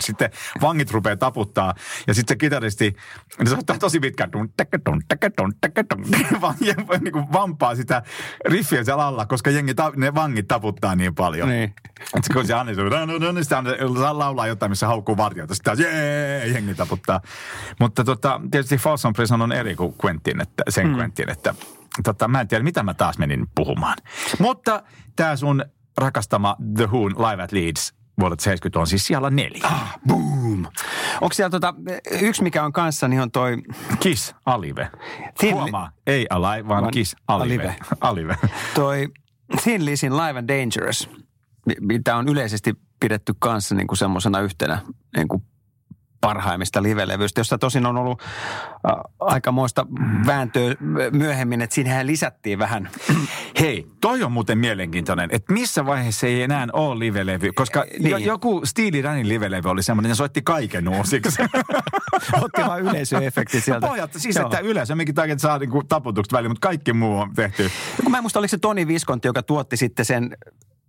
[0.00, 1.74] Sitten vangit rupeaa taputtaa
[2.06, 2.96] ja sitten se kitaristi,
[3.38, 4.30] niin se ottaa tosi pitkään.
[6.40, 6.54] Vaan
[7.00, 8.02] niin kuin vampaa sitä
[8.44, 11.48] riffiä siellä alla, koska jengi, ne vangit taputtaa niin paljon.
[11.48, 11.74] Niin.
[12.04, 13.78] Sitten kun se Anni niin Anni
[14.12, 15.54] laulaa jotain, missä haukkuu vartijoita.
[15.54, 17.20] Sitten taas, jee, jengi taputtaa.
[17.80, 20.94] Mutta tota, tietysti Folsom Prison on eri kuin Quentin, että, sen mm.
[20.96, 21.54] Quentin, että
[22.04, 23.96] tota, mä en tiedä, mitä mä taas menin puhumaan.
[24.38, 24.82] Mutta
[25.16, 25.64] tämä sun
[25.98, 29.60] rakastama The Who'n Live at Leeds vuodelta 70 on siis siellä neljä.
[29.66, 30.66] Ah, Boom.
[31.20, 31.74] Onko siellä tota,
[32.20, 33.56] yksi mikä on kanssa, niin on toi
[34.00, 34.90] Kiss Alive.
[35.40, 37.62] Thin- Huomaa, ei Alive, vaan, Vaan Kiss Alive.
[37.64, 37.76] Alive.
[38.00, 38.36] Alive.
[38.74, 39.08] toi
[39.62, 41.10] Thin Lizin Live and Dangerous,
[41.66, 44.78] mi- mitä on yleisesti pidetty kanssa niin kuin semmoisena yhtenä
[45.16, 45.42] niin kuin
[46.20, 49.86] parhaimmista livelevyistä, josta tosin on ollut äh, aikamoista
[50.26, 50.74] vääntöä
[51.12, 52.90] myöhemmin, että siinähän lisättiin vähän.
[53.60, 58.10] Hei, toi on muuten mielenkiintoinen, että missä vaiheessa ei enää ole livelevy, koska Niin.
[58.10, 61.42] jo, joku Steely Danin livelevy oli semmoinen, ja soitti kaiken uusiksi.
[62.42, 63.86] Otti vaan yleisöefekti sieltä.
[63.86, 64.46] Pohjat, siis Joo.
[64.46, 67.62] että yleensä minkä takia saa niinku taputukset väliin, mutta kaikki muu on tehty.
[67.62, 67.70] Ja
[68.02, 70.36] kun mä en muista, oliko se Toni Viskonti, joka tuotti sitten sen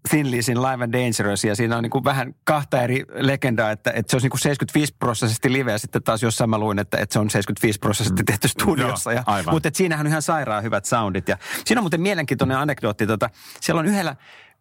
[0.10, 3.92] Thin Lizin Live and Dangerous, ja siinä on niin kuin vähän kahta eri legendaa, että,
[3.92, 6.98] että se olisi niin kuin 75 prosessisesti live, ja sitten taas jossain mä luin, että,
[6.98, 9.12] että se on 75 prosessisesti tehty studiossa.
[9.14, 11.28] Joo, Ja, mutta että siinähän on ihan sairaan hyvät soundit.
[11.28, 13.08] Ja siinä on muuten mielenkiintoinen anekdootti.
[13.08, 13.30] Tota,
[13.62, 14.16] siellä on yhdellä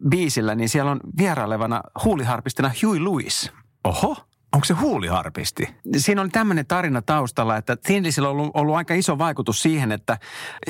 [0.09, 3.53] biisillä, niin siellä on vierailevana huuliharpistina Huey Lewis.
[3.85, 4.16] Oho,
[4.52, 5.74] onko se huuliharpisti?
[5.96, 9.92] Siinä oli tämmöinen tarina taustalla, että Thin Lizillä on ollut, ollut aika iso vaikutus siihen,
[9.92, 10.18] että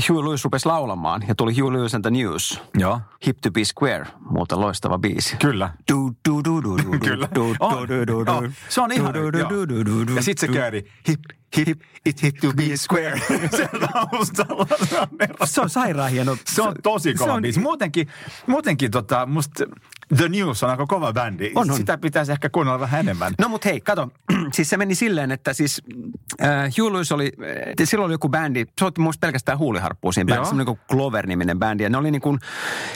[0.09, 2.62] Huey Lewis rupesi laulamaan ja tuli Huey Lewis and the News.
[2.79, 3.01] Joo.
[3.27, 5.37] Hip to be square, muuten loistava biisi.
[5.37, 5.71] Kyllä.
[5.93, 7.29] Du, du, du, du, du, Kyllä.
[7.35, 7.73] du, On.
[7.73, 8.33] du, du, du, du.
[8.33, 8.43] Joo.
[8.69, 9.14] Se on ihan...
[10.16, 10.90] Ja sitten se kööri.
[11.09, 11.21] Hip,
[11.57, 13.21] hip, it hip to be square.
[13.57, 14.67] se taustalla.
[15.45, 16.37] Se on sairaan hieno.
[16.47, 17.61] Se on tosi se kova on- biisi.
[17.61, 18.09] Muutenkin,
[18.47, 19.65] muutenkin tota, musta
[20.17, 21.53] The News on aika kova bändi.
[21.55, 21.77] On, on.
[21.77, 23.35] Sitä pitäisi ehkä kuunnella vähän enemmän.
[23.39, 24.09] No mut hei, kato.
[24.55, 25.83] siis se meni silleen, että siis
[26.43, 30.27] äh, Hugh Lewis oli, äh, silloin oli joku bändi, se otti muista pelkästään huuliharppua siinä
[30.29, 31.83] bändissä, semmoinen kuin Clover-niminen bändi.
[31.83, 32.39] Ja ne oli niin kuin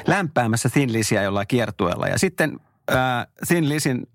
[0.06, 2.08] lämpäämässä Thin Lizziä jollain kiertueella.
[2.08, 4.06] Ja sitten äh, Thin Lizzin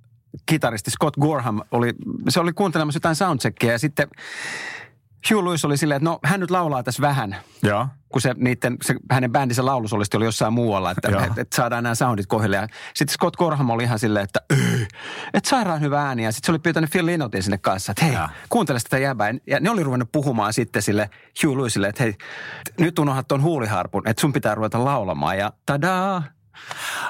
[0.45, 1.93] kitaristi Scott Gorham oli,
[2.29, 4.07] se oli kuuntelemassa jotain soundcheckia ja sitten
[5.31, 7.87] Hugh Lewis oli silleen, että no hän nyt laulaa tässä vähän, Joo.
[8.09, 11.95] kun se, niiden, se hänen bändinsä laulusolisti oli jossain muualla, että et, et saadaan nämä
[11.95, 12.55] soundit kohdille.
[12.55, 14.87] Ja sitten Scott Gorham oli ihan silleen, että "Ei,
[15.33, 16.23] et sairaan hyvä ääni.
[16.23, 18.27] Ja sitten se oli pyytänyt Phil Lynottin sinne kanssa, että hei, Joo.
[18.49, 19.33] kuuntele sitä jäbää.
[19.47, 21.09] Ja ne oli ruvennut puhumaan sitten sille
[21.43, 22.15] Hugh Lewisille, että hei,
[22.79, 25.37] nyt unohdat tuon huuliharpun, että sun pitää ruveta laulamaan.
[25.37, 26.23] Ja tadaa,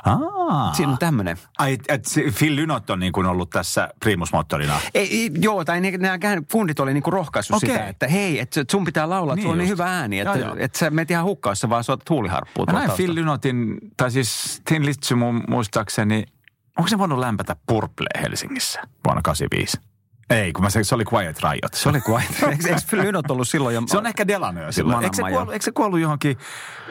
[0.05, 0.73] Aa.
[0.73, 1.37] siinä on tämmöinen.
[1.57, 2.03] Ai, et
[2.37, 4.79] Phil Lynott on niin kuin ollut tässä primusmoottorina.
[4.93, 6.17] Ei, ei, joo, tai ne- nämä
[6.51, 7.69] fundit oli niinku rohkaissut Okei.
[7.69, 9.79] sitä, että hei, että sun pitää laulaa, Niin sulla on niin just.
[9.79, 10.55] hyvä ääni, että, Joo, joo.
[10.59, 12.65] että sä menet ihan hukkaan, jos sä vaan soitat huuliharppua.
[12.65, 12.91] Mä näin.
[12.91, 15.15] Phil Lynottin, tai siis Tin Litsy
[15.47, 16.23] muistaakseni,
[16.77, 19.77] onko se voinut lämpätä Purple Helsingissä vuonna 85?
[20.29, 21.73] Ei, kun mä se, se oli Quiet Riot.
[21.73, 22.43] Se oli quiet.
[22.51, 23.81] Eikö, eikö Phil Lynott ollut silloin jo?
[23.87, 25.03] Se on ehkä Delanö silloin.
[25.03, 25.29] Eikö se, joo.
[25.29, 26.37] kuollut, eikö se kuollut johonkin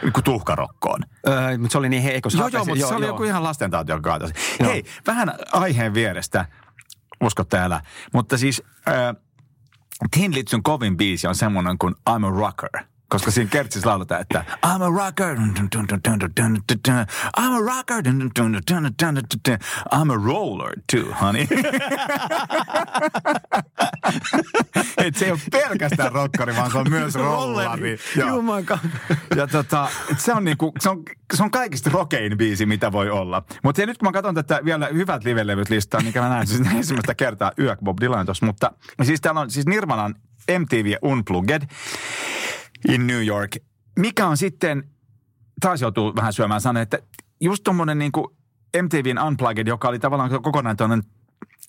[0.02, 1.00] niin kuin tuhkarokkoon?
[1.28, 2.28] Öö, mutta se oli niin heikko.
[2.38, 4.30] Joo, joo, mutta se oli joku ihan lastentauti, joka kaatoi.
[4.60, 4.70] Joo.
[4.70, 6.46] Hei, vähän aiheen vierestä,
[7.20, 7.80] usko täällä.
[8.12, 8.94] Mutta siis äh,
[10.10, 12.84] Tin Litsyn kovin biisi on semmoinen kuin I'm a Rocker.
[13.08, 15.36] Koska siinä Kertsissä lauletaan, että I'm a rocker,
[17.36, 18.02] I'm a rocker,
[19.94, 21.46] I'm a roller too, honey.
[24.96, 27.98] Et se ei ole pelkästään rockari, vaan se on myös rollari.
[28.16, 28.80] Jumankaan.
[29.36, 31.02] Ja tota, se on, niinku, se, on,
[31.34, 33.42] se on kaikista rokein biisi, mitä voi olla.
[33.62, 37.14] Mutta nyt kun mä katson tätä vielä hyvät livelevyt listaa, niin mä näen siis ensimmäistä
[37.14, 38.46] kertaa Yök Bob Dylan tossa.
[38.46, 40.14] Mutta siis täällä on siis Nirvanan
[40.58, 41.62] MTV Unplugged
[42.88, 43.50] in New York,
[43.98, 44.84] mikä on sitten,
[45.60, 46.98] taas joutuu vähän syömään sanoa, että
[47.40, 48.36] just tommonen niinku
[48.82, 51.10] MTVn Unplugged, joka oli tavallaan kokonaan tuollainen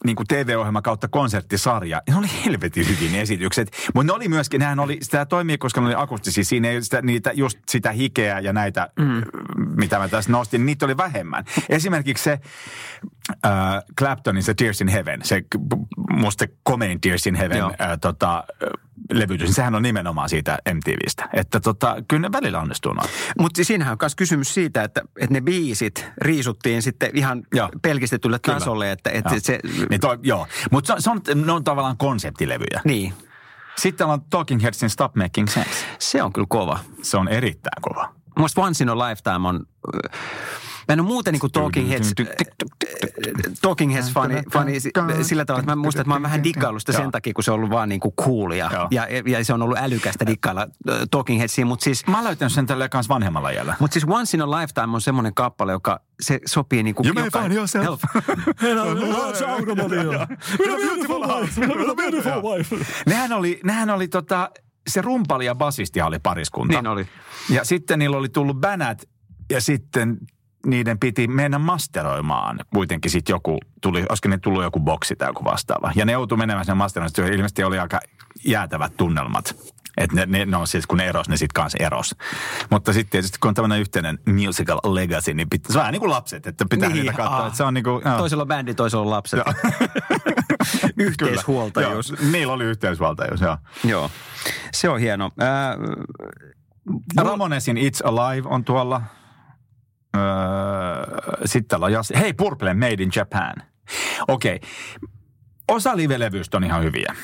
[0.06, 2.02] niin kuin TV-ohjelma kautta konserttisarja.
[2.10, 3.72] Ne oli helvetin hyvin esitykset.
[3.94, 6.44] Mutta ne oli myöskin, nehän oli, sitä toimii, koska ne oli akustisia.
[6.44, 9.22] Siinä ei sitä, niitä, just sitä hikeä ja näitä, mm.
[9.78, 11.46] mitä mä tässä nostin, niitä oli vähemmän.
[11.70, 12.40] Esimerkiksi se
[13.46, 13.52] äh,
[14.00, 15.44] Claptonin se Tears in Heaven, se
[16.12, 17.70] musta komein Tears in Heaven Joo.
[17.82, 18.70] äh, tota, äh,
[19.12, 21.30] levytys, niin sehän on nimenomaan siitä MTVstä.
[21.34, 23.10] Että tota, kyllä ne välillä onnistuu noin.
[23.40, 27.70] Mutta siinähän on myös kysymys siitä, että, että ne biisit riisuttiin sitten ihan Joo.
[27.82, 28.60] pelkistetylle Kyllä.
[28.60, 28.92] tasolle.
[28.92, 29.40] Että, että Joo.
[29.44, 32.82] se, Niin toi, joo, mutta se, on- se on, ne on tavallaan konseptilevyjä.
[32.84, 33.14] niin,
[33.78, 35.70] Sitten on Talking Headsin Stop Making Sense.
[36.00, 36.80] se on kyllä kova.
[37.02, 38.14] Se on erittäin kova.
[38.40, 39.66] Musta Once in a Lifetime on...
[40.90, 42.14] Mä en ole muuten niin kuin Talking Heads,
[43.62, 46.82] Talking Heads fani, fani si- sillä tavalla, että mä muistan, että mä oon vähän diggaillut
[46.82, 48.88] sitä sen takia, kun se on ollut vaan niin kuin coolia.
[48.92, 52.08] Ja, ja se on ollut älykästä diggailla äh, Talking Headsiin, mutta siis...
[52.08, 53.76] Mä oon löytänyt sen tällä kans vanhemmalla jällä.
[53.80, 57.08] Mutta siis Once in a Lifetime on semmoinen kappale, joka se sopii niin kuin...
[57.08, 58.02] You may find yourself.
[63.06, 64.52] Nehän oli, nehän oli tota,
[64.88, 66.74] se rumpali ja basisti oli pariskunta.
[66.74, 67.08] Niin oli.
[67.50, 69.04] Ja sitten niillä oli tullut bänät
[69.50, 70.18] ja sitten
[70.66, 72.60] niiden piti mennä masteroimaan.
[72.74, 75.92] Kuitenkin sitten joku tuli, olisiko ne tullut joku boksi tai joku vastaava.
[75.96, 77.10] Ja ne joutui menemään sen masteroimaan.
[77.10, 78.00] Sitten ilmeisesti oli aika
[78.46, 79.56] jäätävät tunnelmat.
[79.98, 82.16] Että ne, ne, on siis, kun ne eros, ne sitten kanssa eros.
[82.70, 86.00] Mutta sitten tietysti, kun on tämmöinen yhteinen musical legacy, niin pitää, se on vähän niin
[86.00, 87.48] kuin lapset, että pitää Niin, niitä katsoa.
[87.48, 88.18] Että se on niin kuin, joo.
[88.18, 89.40] Toisella on bändi, toisella on lapset.
[90.98, 92.10] Yhteishuoltajuus.
[92.10, 93.58] Joo, niillä oli yhteishuoltajuus, joo.
[93.84, 94.12] Joo,
[94.74, 95.32] se on hieno.
[95.40, 95.78] Ää,
[97.18, 99.02] Ramonesin It's Alive on tuolla.
[100.20, 102.14] Öö, sitten täällä on Jassi.
[102.20, 103.54] Hei, Purple Made in Japan.
[104.28, 104.56] Okei.
[104.56, 104.70] Okay.
[105.68, 107.16] Osa livelevyistä on ihan hyviä.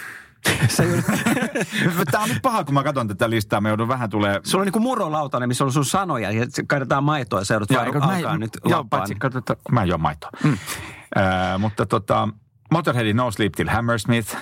[2.11, 3.61] Tämä on nyt paha, kun mä katson tätä listaa.
[3.61, 4.39] Mä joudun vähän tulee...
[4.43, 8.33] Sulla on niin kuin missä on sun sanoja ja kaidetaan maitoa ja seudut vaan alkaa
[8.33, 10.29] en- nyt joo, paitsi, katsotaan, mä en juo maitoa.
[10.43, 10.57] Mm.
[11.17, 12.29] Öö, mutta tota,
[12.71, 14.37] Motorheadin No Sleep Till Hammersmith.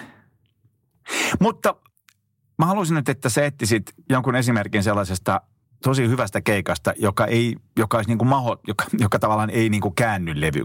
[1.39, 1.76] Mutta
[2.60, 5.42] mä haluaisin nyt, että sä etsisit jonkun esimerkin sellaisesta
[5.84, 9.82] tosi hyvästä keikasta, joka ei, joka olisi niin kuin maho, joka, joka tavallaan ei niin
[9.82, 10.63] kuin käänny levy,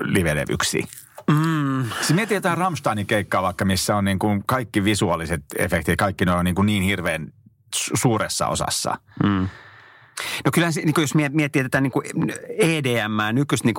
[0.00, 0.84] livelevyksi.
[1.30, 6.24] Mm, Siis mieti jotain Rammsteinin keikkaa vaikka, missä on niin kuin kaikki visuaaliset efektit, kaikki
[6.24, 7.32] ne on niin, kuin niin hirveän
[7.76, 8.98] su- suuressa osassa.
[9.24, 9.48] mm.
[10.44, 12.04] No kyllähän se, niin jos miet- miettii tätä niin kuin
[12.58, 13.74] EDM, nykyistä niin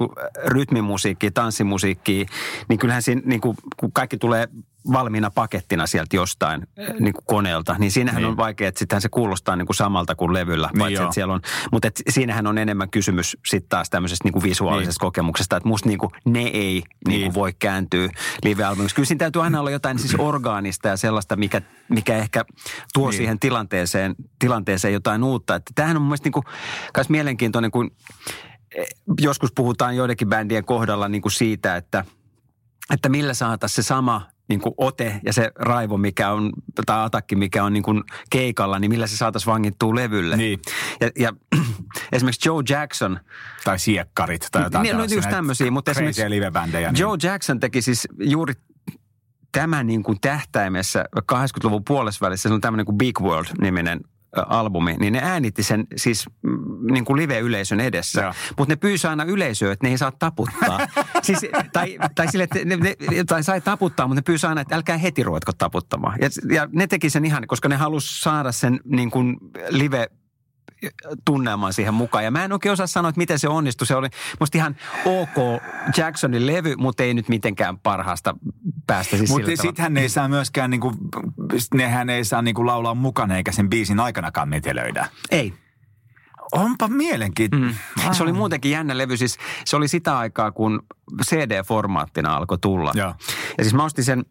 [0.46, 2.26] rytmimusiikkia, tanssimusiikkia,
[2.70, 4.48] niin kyllähän siinä, niin kuin, kun kaikki tulee
[4.92, 6.68] valmiina pakettina sieltä jostain
[7.00, 8.30] niin kuin koneelta, niin siinähän Niin.
[8.30, 10.68] on vaikea, että sittenhän se kuulostaa niin kuin samalta kuin levyllä.
[10.74, 11.04] Niin paitsi, joo.
[11.04, 15.04] että siellä on, mutta et siinähän on enemmän kysymys sitten taas tämmöisestä niin kuin visuaalisesta
[15.04, 15.08] Niin.
[15.08, 17.22] kokemuksesta, että musta niin kuin ne ei niin Niin.
[17.24, 18.10] kuin voi kääntyä
[18.44, 18.96] live-albumiksi.
[18.96, 22.46] Kyllä siinä täytyy aina olla jotain siis orgaanista ja sellaista, mikä, mikä ehkä
[22.94, 23.18] tuo Niin.
[23.18, 25.56] siihen tilanteeseen, tilanteeseen jotain uutta.
[25.56, 26.44] Että tämähän on mun mielestä niin kuin,
[26.98, 27.92] myös mielenkiintoinen, kun
[28.76, 28.86] eh,
[29.22, 32.06] joskus puhutaan joidenkin bändien kohdalla niin kuin siitä, että,
[32.94, 36.54] että millä saataisiin se sama niin kuin ote ja se raivo, mikä on,
[36.86, 40.38] tai atakki, mikä on niin kuin keikalla, niin millä se saataisiin vangittua levylle.
[40.38, 40.60] Niin.
[41.02, 41.34] Ja, ja
[42.12, 43.20] esimerkiksi Joe Jackson,
[43.64, 46.92] Tai siekkarit tai jotain Niin, no just tämmöisiä, mutta esimerkiksi livebändejä.
[46.98, 48.54] Joe Jackson teki siis juuri
[49.52, 54.00] tämän niin kuin tähtäimessä 80-luvun puolesvälissä, se on tämmöinen kuin Big World-niminen
[54.36, 58.34] albumi, niin ne äänitti sen siis mm, niin kuin live-yleisön edessä.
[58.58, 60.80] Mutta ne pyysi aina yleisöä, että ne ei saa taputtaa.
[61.26, 61.40] siis,
[61.74, 62.96] tai, tai sille, että ne, ne,
[63.28, 66.20] tai sai taputtaa, mutta ne pyysi aina, että älkää heti ruvetko taputtamaan.
[66.22, 69.38] Ja, ja ne teki sen ihan, koska ne halusi saada sen niin kuin
[69.70, 70.08] live
[71.26, 72.24] tunnelman siihen mukaan.
[72.24, 73.88] Ja mä en oikein osaa sanoa, että miten se onnistui.
[73.88, 74.08] Se oli
[74.40, 75.62] musta ihan ok
[75.98, 78.36] Jacksonin levy, mutta ei nyt mitenkään parhaasta
[78.88, 79.18] päästä.
[79.18, 80.94] Siis Mutta sittenhän ei saa myöskään, niinku,
[81.74, 85.08] nehän ei saa niinku laulaa mukana eikä sen biisin aikanakaan metelöidä.
[85.32, 85.54] Ei.
[86.52, 87.80] Onpa mielenkiintoinen.
[88.06, 88.14] Mm.
[88.14, 89.18] Se oli muutenkin jännä levy.
[89.18, 90.84] Siis se oli sitä aikaa, kun
[91.26, 92.92] CD-formaattina alkoi tulla.
[92.96, 93.16] Joo.
[93.58, 94.26] Ja siis mä ostin sen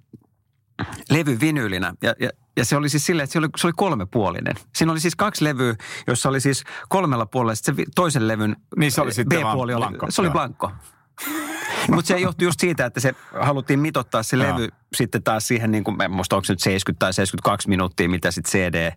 [1.11, 1.94] levy vinyylinä.
[2.03, 4.55] Ja, ja, ja se oli siis silleen, että se oli, se oli kolmepuolinen.
[4.77, 5.74] Siinä oli siis kaksi levyä,
[6.07, 7.55] jossa oli siis kolmella puolella.
[7.55, 10.33] Sitten se toisen levyn Niin se oli sitten B-puoli oli, blankko, se oli joo.
[10.33, 10.72] blankko.
[11.88, 14.46] Mutta se johtui just siitä, että se haluttiin mitottaa se Joo.
[14.46, 18.09] levy sitten taas siihen, niin kuin, en muista onko se nyt 70 tai 72 minuuttia,
[18.09, 18.92] mitä sitten CD.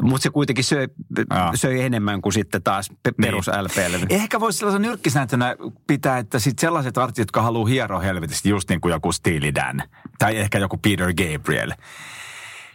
[0.00, 0.88] Mutta se kuitenkin söi,
[1.18, 1.50] Joo.
[1.54, 4.06] söi enemmän kuin sitten taas pe- perus LP-levy.
[4.10, 8.80] Ehkä voisi sellaisen nyrkkisääntönä pitää, että sit sellaiset artistit, jotka haluaa hieroa helvetisti, just niin
[8.80, 9.82] kuin joku Steely Dan,
[10.18, 11.72] tai ehkä joku Peter Gabriel,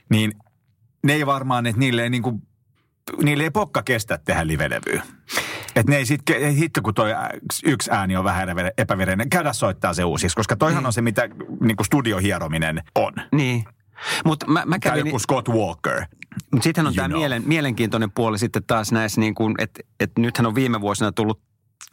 [0.09, 0.31] niin
[1.03, 2.41] ne ei varmaan, että niille ei, niin kuin,
[3.23, 5.03] niille ei pokka kestä tehdä live-levyä.
[5.75, 7.11] Että ne ei sit, ke- hitto kun toi
[7.63, 11.29] yksi ääni on vähän epävereinen, käydä soittaa se uusiksi, koska toihan on se, mitä
[11.61, 13.13] niin kuin studiohierominen on.
[13.31, 13.65] Niin.
[14.25, 15.05] Mutta mä, mä Tai kävin...
[15.05, 16.05] joku Scott Walker.
[16.51, 20.55] Mutta sittenhän on tämä mielen, mielenkiintoinen puoli sitten taas näissä, niin että, että nythän on
[20.55, 21.41] viime vuosina tullut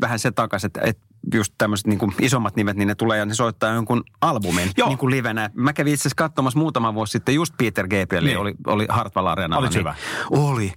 [0.00, 3.26] vähän se takaisin, että, että just tämmöiset niin kuin isommat nimet, niin ne tulee ja
[3.26, 4.88] ne soittaa jonkun albumin Joo.
[4.88, 5.50] niin kuin livenä.
[5.54, 8.38] Mä kävin itse asiassa katsomassa muutama vuosi sitten just Peter Gabriel, Niin.
[8.38, 9.58] oli, oli Hartwell Areenalla.
[9.60, 9.94] Oliko niin, hyvä?
[10.30, 10.72] Oli.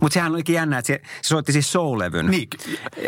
[0.00, 2.26] Mutta sehän olikin jännä, että se, se soitti siis soul-levyn.
[2.30, 2.48] Niin.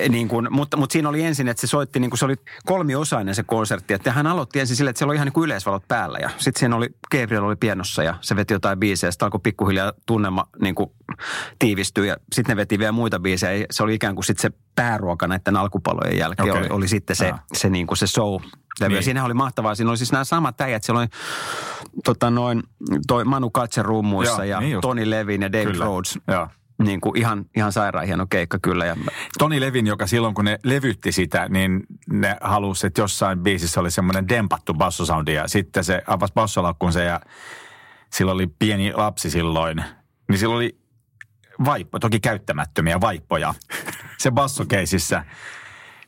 [0.09, 3.35] Niin kuin, mutta, mutta siinä oli ensin, että se soitti, niin kuin se oli kolmiosainen
[3.35, 3.95] se konsertti.
[3.95, 6.19] Että hän aloitti ensin sille, että siellä oli ihan niin kuin yleisvalot päällä.
[6.19, 9.11] Ja sitten siinä oli, Gabriel oli pienossa ja se veti jotain biisejä.
[9.11, 10.91] Sitten alkoi pikkuhiljaa tunnelma niin kuin
[11.59, 13.55] tiivistyä ja sitten ne veti vielä muita biisejä.
[13.55, 16.51] Ja Se oli ikään kuin sitten se pääruoka näiden alkupalojen jälkeen.
[16.51, 16.61] Okei.
[16.63, 17.43] Oli, oli sitten se, Ah.
[17.53, 18.41] se, niin kuin se show.
[18.81, 18.93] Niin.
[18.93, 19.03] Niin.
[19.03, 19.75] Siinä oli mahtavaa.
[19.75, 20.85] Siinä oli siis nämä samat äijät.
[20.85, 21.09] Siellä oli
[22.05, 22.63] tota noin,
[23.07, 24.81] toi Manu Katse rummuissa Joo, ja niin just.
[24.83, 25.85] Tony Levin ja David Kyllä.
[25.85, 26.19] Rhodes.
[26.29, 26.49] Joo.
[26.85, 28.87] Niin kuin ihan, ihan sairaan hieno keikka kyllä.
[28.87, 28.97] Ja
[29.39, 33.91] Toni Levin, joka silloin kun ne levytti sitä, niin ne halusi, että jossain biisissä oli
[33.91, 37.21] semmoinen dempattu bassosoundi ja sitten se avasi bassolaukkunsa ja
[38.13, 39.85] sillä oli pieni lapsi silloin,
[40.29, 40.80] niin sillä oli
[41.65, 43.55] vaippo, toki käyttämättömiä vaippoja
[44.19, 45.25] se bassokeisissä.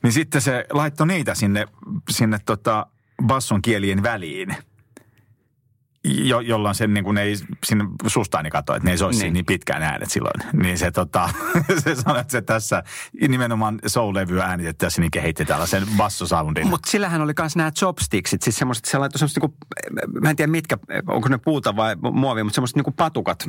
[0.02, 1.66] Niin sitten se laittoi niitä sinne,
[2.10, 2.86] sinne tota
[3.26, 4.56] basson kielien väliin.
[6.04, 7.34] Jo, jolloin sen niin kuin ei
[7.64, 9.24] sinne sustaani katsoa, että ne ei soisi Niin.
[9.24, 9.32] niin.
[9.32, 10.62] niin pitkään äänet silloin.
[10.62, 11.30] Niin se, tota,
[11.84, 12.82] se sanoi, että se tässä
[13.28, 16.66] nimenomaan soul-levyä äänitettäessä niin kehitti tällaisen bassosoundin.
[16.66, 19.56] Mutta sillähän oli myös nämä chopsticksit, siis semmoiset, se laittoi semmoiset niinku,
[20.20, 23.46] mä en tiedä mitkä, onko ne puuta vai muovia, mutta semmoiset niinku patukat,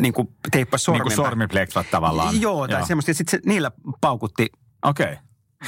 [0.00, 1.02] niinku teippas niin sormen.
[1.02, 2.40] kuin sormipleksat tavallaan.
[2.40, 3.70] Joo, tai semmoista, ja sitten se, niillä
[4.00, 5.12] paukutti Okei.
[5.12, 5.16] Okay.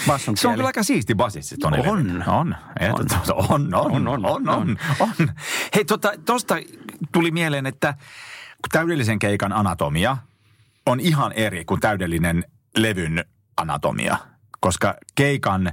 [0.07, 2.25] basson Se on kyllä aika siisti basisti Toni On.
[2.27, 2.57] On.
[2.93, 3.07] On,
[3.49, 5.29] on, on, on, on, on, on.
[5.75, 6.55] Hei, tota, tosta
[7.13, 7.95] tuli mieleen, että
[8.73, 10.17] täydellisen keikan anatomia
[10.87, 12.45] on ihan eri kuin täydellinen
[12.77, 13.25] levyn
[13.57, 14.17] anatomia,
[14.61, 15.73] koska keikan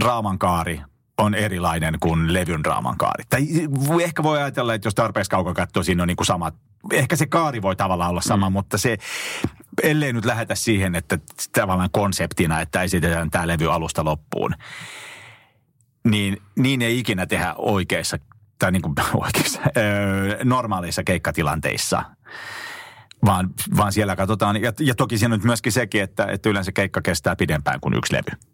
[0.00, 0.80] draamankaari
[1.20, 3.24] on erilainen kuin levyn draamankaari.
[3.28, 3.46] Tai
[4.02, 6.54] ehkä voi ajatella, että jos tarpeeksi kaukaa katsoo, siinä on niin kuin samat.
[6.92, 8.52] Ehkä se kaari voi tavallaan olla sama, mm.
[8.52, 8.96] mutta se,
[9.82, 11.18] ellei nyt lähetä siihen, että
[11.52, 14.54] tavallaan konseptina, että esitetään tämä levy alusta loppuun,
[16.04, 18.18] niin niin ei ikinä tehdä oikeissa
[18.58, 22.02] tai niin kuin oikeissa, öö, normaaleissa keikkatilanteissa.
[23.24, 26.72] Vaan, vaan siellä katsotaan, ja, ja toki siinä on nyt myöskin sekin, että, että yleensä
[26.72, 28.50] keikka kestää pidempään kuin yksi levy.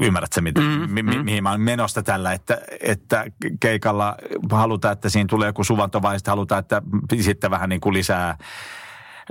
[0.00, 3.24] Ymmärrätkö, mit, mm, mi, mi, mihin mä olen menossa tällä, että, että
[3.60, 4.16] keikalla
[4.50, 6.82] halutaan, että siinä tulee joku suvanto vai sitten halutaan, että
[7.20, 8.38] sitten vähän niin kuin lisää,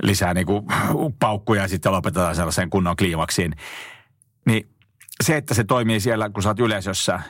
[0.02, 0.66] lisää niin kuin
[1.18, 3.56] paukkuja ja sitten lopetetaan sellaiseen kunnon kliimaksiin.
[4.46, 4.68] Niin
[5.24, 7.20] se, että se toimii siellä, kun sä oot yleisössä,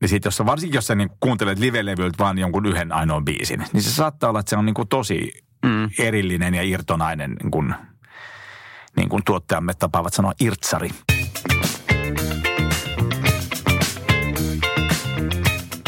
[0.00, 3.64] niin sit jos sä, varsinkin jos sä niin kuuntelet live-levyltä vaan jonkun yhden ainoan biisin,
[3.72, 5.32] niin se saattaa olla, että se on niin kuin tosi
[5.64, 5.90] mm.
[5.98, 7.74] erillinen ja irtonainen, niin kuin,
[8.96, 10.90] niin kuin tuottajamme tapaavat sanoa irtsari.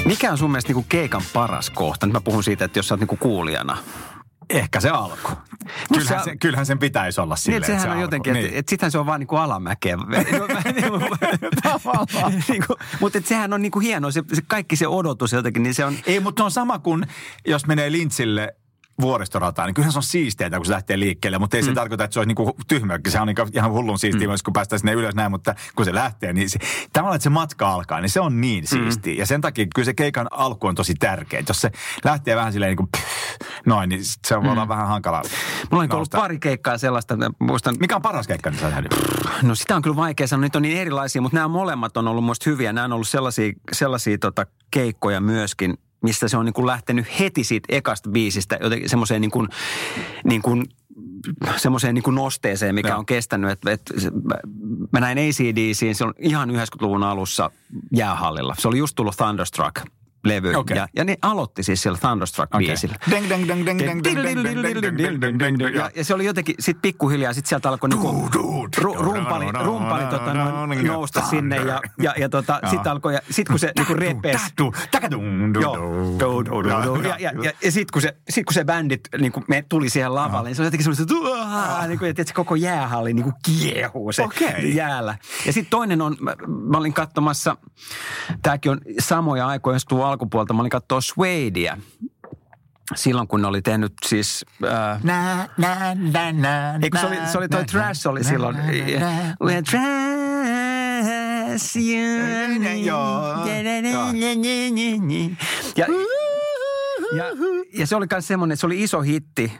[0.09, 2.07] Mikä on sun mielestä niinku keikan paras kohta?
[2.07, 3.79] Nyt mä puhun siitä, että jos sä oot niinku kuulijana.
[4.51, 5.33] Ehkä se alku.
[5.95, 8.03] Kyllähän, se- se, kyllähän sen pitäisi olla Niin, silleen, että sehän se on alku.
[8.03, 8.59] jotenkin, että, Niin.
[8.59, 9.97] että sittenhän se on vaan niinku alamäkeä.
[12.49, 15.85] niinku, mutta että sehän on niinku hienoa, se, se, kaikki se odotus jotenkin, niin se
[15.85, 15.95] on...
[16.07, 17.07] Ei, mutta on sama kuin
[17.47, 18.55] jos menee lintsille
[19.01, 22.15] vuoristorataan, niin kyllähän se on siisteitä, kun se lähtee liikkeelle, mutta ei se tarkoita, että
[22.15, 23.11] se olisi niinku tyhmökki.
[23.11, 24.31] Se on niinku ihan hullun siistiä mm.
[24.31, 26.59] myös, kun päästään sinne ylös näin, mutta kun se lähtee, niin se,
[26.93, 29.15] tavallaan, että se matka alkaa, niin se on niin siistiä.
[29.15, 31.43] Ja sen takia kyllä se keikan alku on tosi tärkeä.
[31.49, 31.71] Jos se
[32.05, 33.05] lähtee vähän silleen niin kuin pff,
[33.67, 35.23] noin, niin se voi olla vähän hankala.
[35.71, 38.83] Mulla on ollut pari keikkaa sellaista, muistan, Mikä on paras keikka, niin sä?
[39.43, 42.25] No sitä on kyllä vaikea sanoa, niitä on niin erilaisia, mutta nämä molemmat on ollut
[42.25, 42.73] musta hyviä.
[42.73, 47.45] Nämä on ollut sellaisia, sellaisia tota, keikkoja myöskin, mistä se on niin kuin lähtenyt heti
[47.45, 49.49] siitä ekasta biisistä jotenkin semmoiseen niin kuin,
[50.25, 50.67] niin kuin
[51.57, 52.99] semmoiseen niin kuin nosteeseen, mikä Joo.
[52.99, 53.51] on kestänyt.
[53.65, 54.35] Että se- mä,
[54.93, 57.51] mä näin ACDCin, se on ihan 90-luvun alussa
[57.93, 58.55] jäähallilla.
[58.59, 59.77] Se oli just tullut Thunderstruck
[60.29, 60.55] levy.
[60.55, 60.77] Okay.
[60.77, 62.97] Ja, ja ne aloitti siis sillä Thunderstruck-biisillä.
[65.71, 65.91] Okay.
[65.97, 68.29] Ja se oli jotenkin, sitten pikkuhiljaa, sitten sieltä alkoi niinku
[68.77, 73.59] rumpali, rumpali tota, noin, nousta sinne ja, ja, ja tota, sitten alkoi, ja sitten kun
[73.59, 74.41] se niinku repes.
[77.09, 80.15] Ja, ja, ja, ja sitten kun, se, sit kun se bändit niinku, me tuli siihen
[80.15, 84.61] lavalle, niin se oli jotenkin semmoista, niinku, että se koko jäähalli niinku kiehuu se okay.
[84.61, 85.19] jäällä.
[85.47, 87.57] Ja sitten toinen on, mä, mä olin katsomassa,
[88.43, 91.77] tämäkin on samoja aikoja, jos tuu alkoi alkupuolta, mä olin katsoa Suedea.
[92.95, 94.45] Silloin kun ne oli tehnyt siis...
[94.65, 95.03] Äh,
[96.83, 98.57] Eikö se oli, se oli toi na, Trash oli na, silloin.
[98.57, 99.37] na, na.
[99.47, 99.89] We trash
[101.77, 102.19] you.
[102.85, 103.47] Joo.
[105.77, 105.87] Ja,
[107.17, 107.25] ja,
[107.75, 109.53] ja se oli myös semmoinen, se oli iso hitti.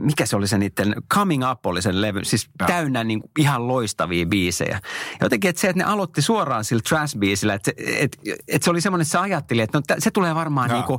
[0.00, 2.66] Mikä se oli se niiden, Coming Up oli sen levy, siis Joo.
[2.66, 4.70] täynnä niin kuin ihan loistavia biisejä.
[4.70, 4.80] Ja
[5.20, 8.80] jotenkin, että se, että ne aloitti suoraan sillä trash-biisillä, että, se- että, että se oli
[8.80, 10.98] semmoinen, että se ajatteli, että no, se tulee varmaan niin kuin,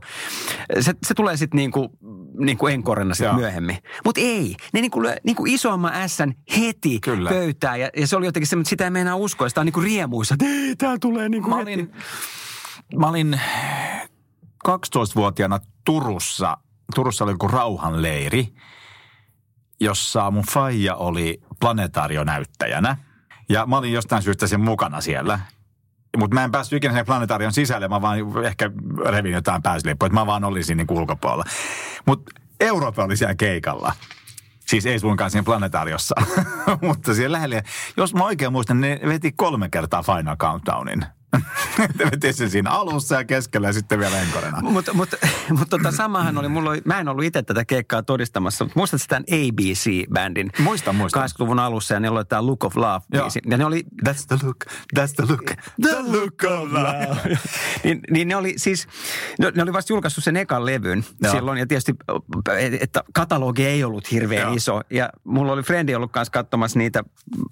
[0.79, 1.89] se, se tulee sitten niin kuin,
[2.39, 3.77] niin kuin enkorena sitten myöhemmin.
[4.05, 7.29] Mutta ei, ne niin kuin, niin kuin isomman ässän heti Kyllä.
[7.29, 7.79] pöytään.
[7.79, 9.49] Ja, ja se oli jotenkin semmoinen, että sitä ei meinaa uskoa.
[9.49, 11.73] Sitä on niin kuin riemuissa, että ei, tää tulee niin kuin Mä heti.
[11.73, 11.91] olin,
[12.99, 13.39] mä olin
[14.67, 16.57] 12-vuotiaana Turussa.
[16.95, 18.47] Turussa oli joku rauhanleiri,
[19.79, 22.97] jossa mun faija oli planetaarionäyttäjänä.
[23.49, 25.39] Ja mä olin jostain syystä sen mukana siellä.
[26.17, 28.71] Mutta mä en päässyt ikinä sen planetaarion sisälle, mä vaan ehkä
[29.05, 31.43] revin jotain pääsylippuja, että mä vaan olin siinä niin ulkopuolella.
[32.05, 33.93] Mutta Eurooppa oli siellä keikalla.
[34.67, 36.15] Siis ei suinkaan siinä planetaariossa,
[36.87, 37.61] mutta siellä lähellä.
[37.97, 41.05] Jos mä oikein muistan, ne veti kolme kertaa Final Countdownin.
[42.11, 44.61] Veti sen siinä alussa ja keskellä ja sitten vielä enkorena.
[44.61, 45.09] Mutta mut,
[45.57, 49.05] mut tota samahan oli, mulla oli, mä en ollut itse tätä keikkaa todistamassa, mutta muistatko
[49.09, 50.49] tämän ABC-bändin?
[50.59, 51.23] Muistan, muistan.
[51.23, 53.01] 80-luvun alussa ja ne oli tämä Look of Love.
[53.13, 53.23] Joo.
[53.23, 53.39] biisi.
[53.49, 54.57] Ja ne oli, That's the look,
[54.99, 55.45] that's the look,
[55.81, 57.37] the look of love.
[57.83, 58.87] niin, niin ne oli siis,
[59.39, 61.33] ne, ne oli vasta julkaissut sen ekan levyn Joo.
[61.33, 61.57] silloin.
[61.57, 61.95] Ja tietysti,
[62.79, 64.53] että katalogi ei ollut hirveän Joo.
[64.53, 64.81] iso.
[64.89, 67.03] Ja mulla oli frendi ollut kanssa katsomassa niitä,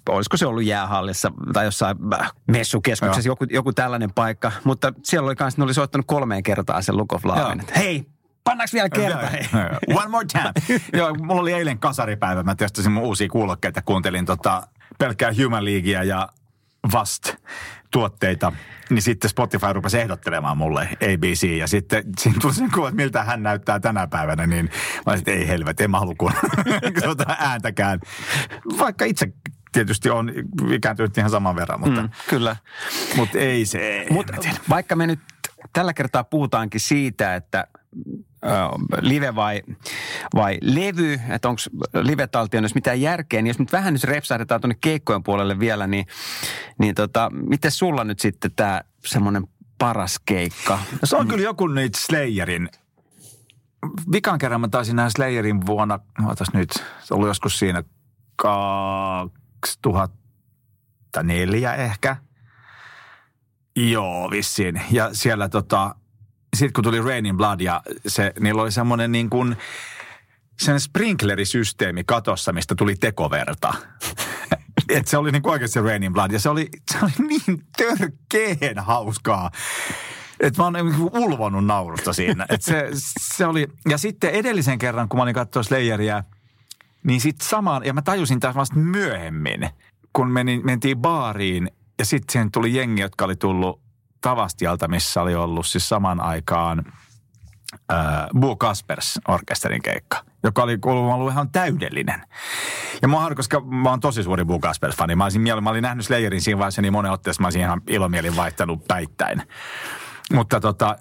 [0.08, 4.52] olisiko se ollut jäähallissa tai jossain äh, messukeskuksessa, joku, joku tällainen paikka.
[4.64, 7.22] Mutta siellä oli kanssa, ne oli soittanut kolmeen kertaan sen Look of.
[7.60, 8.06] Että Hei,
[8.44, 9.28] pannaanko vielä kerta?
[9.94, 10.80] One more time.
[10.98, 12.42] Joo, mulla oli eilen kasaripäivä.
[12.42, 13.82] Mä testasin mun uusia kuulokkeita.
[13.82, 16.28] Kuuntelin tota pelkkää Human Leaguea ja
[16.92, 17.34] Vast
[17.90, 18.52] tuotteita.
[18.90, 21.58] Niin sitten Spotify rupesi ehdottelemaan mulle ABC.
[21.58, 24.46] Ja sitten siinä tuli sen kuva, että miltä hän näyttää tänä päivänä.
[24.46, 28.00] Niin mä olisin, että ei helvet, en mä halua kuunnella ääntäkään.
[28.78, 29.32] Vaikka itse
[29.74, 30.32] tietysti on
[30.72, 32.56] ikääntynyt ihan saman verran, mutta, Mm, kyllä.
[33.16, 34.06] mutta ei se.
[34.40, 34.56] Tiedä.
[34.68, 35.20] vaikka me nyt
[35.72, 37.66] tällä kertaa puhutaankin siitä, että
[39.00, 39.62] live vai,
[40.34, 41.60] vai levy, että onko
[41.94, 46.06] live-taltioinnissa mitään järkeä, niin jos nyt vähän nyt repsahdetaan tuonne keikkojen puolelle vielä, niin,
[46.78, 49.46] niin tota, miten sulla nyt sitten tämä semmoinen
[49.78, 50.78] paras keikka?
[50.92, 52.68] No se on kyllä joku nyt Slayerin.
[54.12, 56.70] Vikan kerran mä taisin nähdä Slayerin vuonna, ootas nyt,
[57.02, 57.82] se oli joskus siinä
[59.82, 62.16] 2004 ehkä.
[63.76, 64.82] Joo, vissiin.
[64.90, 65.94] Ja siellä tota,
[66.56, 69.56] sitten kun tuli Rain in Blood ja se, niillä oli semmoinen niin kuin,
[70.60, 73.74] sen sprinklerisysteemi katossa, mistä tuli tekoverta.
[74.88, 77.66] Et se oli niin oikeasti se Rain in Blood ja se oli, se oli niin
[77.76, 79.50] törkeen hauskaa.
[80.40, 82.46] Että mä oon niinku ulvonut naurusta siinä.
[82.48, 82.88] Et se,
[83.32, 86.24] se oli, ja sitten edellisen kerran, kun mä olin katsoa Slayeria,
[87.04, 89.68] niin sitten samaan, ja mä tajusin taas vasta myöhemmin,
[90.12, 93.80] kun menin, mentiin baariin, ja sitten siihen tuli jengi, jotka oli tullut
[94.20, 96.84] Tavastialta, missä oli ollut siis saman aikaan
[97.92, 97.98] äh,
[98.40, 102.22] Bo Kaspers orkesterin keikka, joka oli kuulemma ollut ihan täydellinen.
[103.02, 105.16] Ja mä oon, koska mä oon tosi suuri Bo Kaspers-fani.
[105.16, 108.36] Mä, olisin, mä olin nähnyt Slayerin siinä vaiheessa niin monen otteessa, mä olisin ihan ilomielin
[108.36, 109.42] vaihtanut päittäin.
[110.32, 110.96] Mutta tota,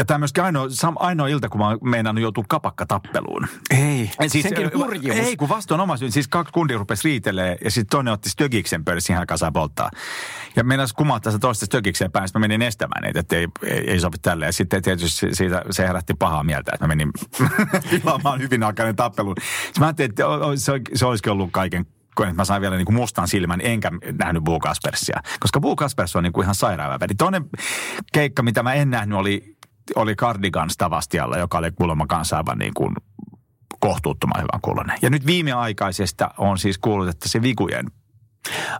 [0.00, 3.46] ja tämä myöskin ainoa, sam- ainoa ilta, kun mä oon meinannut joutua kapakkatappeluun.
[3.70, 5.16] Ei, Siis, senkin hurjuus.
[5.16, 6.10] Ei, kun vastoin oma syy.
[6.10, 9.90] Siis kaksi kundia rupesi riitelee ja sitten toinen otti stögiksen pöydässä ihan kasaan polttaa.
[10.56, 13.90] Ja meinas kumahtaa se toista stögikseen päin, sitten mä menin estämään niitä, että ei, ei,
[13.90, 14.46] ei sopi tälle.
[14.46, 17.10] Ja sitten tietysti siitä, se herätti pahaa mieltä, että mä menin
[17.90, 19.34] pilaamaan hyvin alkainen tappelun.
[19.38, 20.24] Sitten mä ajattelin, että
[20.56, 21.86] se, se olisikin ollut kaiken
[22.20, 25.20] että mä sain vielä niin kuin mustan silmän, enkä nähnyt Boo Kaspersia.
[25.40, 27.14] Koska Boo Kaspers on niin kuin ihan sairaan väri.
[27.14, 27.44] Toinen
[28.12, 29.56] keikka, mitä mä en nähnyt, oli,
[29.96, 32.94] oli Cardigans Tavastialla, joka oli kuulemma kanssa aivan niin kuin
[33.80, 34.98] kohtuuttoman hyvän kuulonen.
[35.02, 37.86] Ja nyt viimeaikaisesta on siis kuullut, että se Vigujen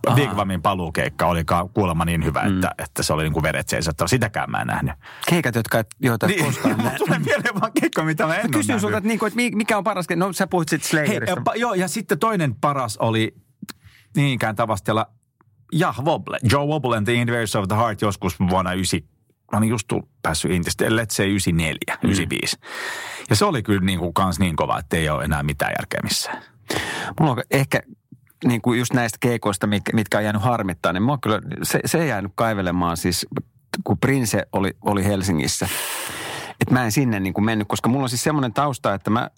[0.07, 0.15] Aha.
[0.15, 1.43] Vigvamin paluukeikka oli
[1.73, 4.07] kuulemma niin hyvä, että, että se oli niin kuin veret seisottava.
[4.07, 4.93] Sitäkään mä en nähnyt.
[5.29, 6.97] Keikat, jotka et, joita et koskaan näe.
[6.97, 8.81] tulee mieleen vaan keikka, mitä mä en Mä kysyn nähnyt.
[8.81, 11.35] sulta, että, niinku, että mi- mikä on paras No sä puhuit sitten Hei, Slayerista.
[11.39, 13.35] ja, pa- joo, ja sitten toinen paras oli
[14.15, 15.05] niinkään tavastella
[15.73, 16.39] Jah Wobble.
[16.51, 19.11] Joe Wobble and the Invaders of the Heart joskus vuonna 90
[19.51, 22.09] mä olin just tullut, päässyt Intistä, let's say 94, mm.
[22.09, 22.57] 95.
[23.29, 25.99] Ja se oli kyllä niin kuin kans niin kova, että ei ole enää mitään järkeä
[26.03, 26.43] missään.
[27.19, 27.79] Mulla on ehkä
[28.45, 32.01] niin kuin just näistä keikoista, mitkä, mitkä on jäänyt harmittaa, niin mua kyllä, se, se
[32.01, 33.27] ei jäänyt kaivelemaan siis,
[33.83, 35.67] kun Prince oli, oli Helsingissä.
[36.61, 39.29] Että mä en sinne niin kuin mennyt, koska mulla on siis semmoinen tausta, että mä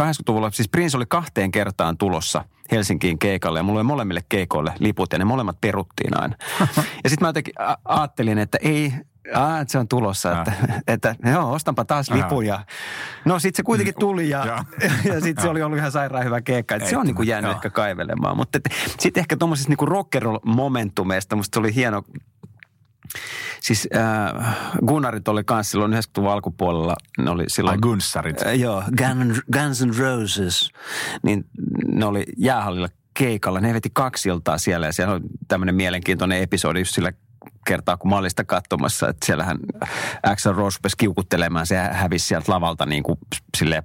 [0.00, 5.12] 80-luvulla, siis Prince oli kahteen kertaan tulossa Helsinkiin keikalle ja mulla oli molemmille keikoille liput
[5.12, 6.36] ja ne molemmat peruttiin aina.
[7.04, 8.92] ja sitten mä jotenkin ajattelin, että ei,
[9.34, 10.52] Aa, että se on tulossa, että,
[10.94, 12.60] että joo, ostanpa taas lipun ja
[13.24, 14.64] no sitten se kuitenkin tuli ja, Ja.
[15.04, 16.74] ja sitten se oli ollut ihan sairaan hyvä keikka.
[16.74, 17.54] Että se on niinku jäänyt Joo.
[17.54, 18.58] ehkä kaivelemaan, mutta
[18.98, 22.02] sitten ehkä tuommoisista niinku rock and roll momentumeista musta se oli hieno
[23.60, 24.56] Siis äh,
[24.86, 27.74] Gunnarit oli kanssa silloin 90-luvun alkupuolella, ne oli silloin...
[27.74, 28.42] Ai Gunssarit.
[28.46, 30.70] Äh, joo, Guns, Guns N' Roses,
[31.22, 31.44] niin
[31.86, 33.60] ne oli jäähallilla keikalla.
[33.60, 37.12] Ne veti kaksi iltaa siellä ja siellä oli tämmöinen mielenkiintoinen episodi just sillä
[37.66, 39.58] kertaa, kun mä olin sitä katsomassa, että siellähän
[40.22, 43.18] Axel Rose rupesi kiukuttelemaan, se hävisi sieltä lavalta niin kuin
[43.56, 43.82] silleen,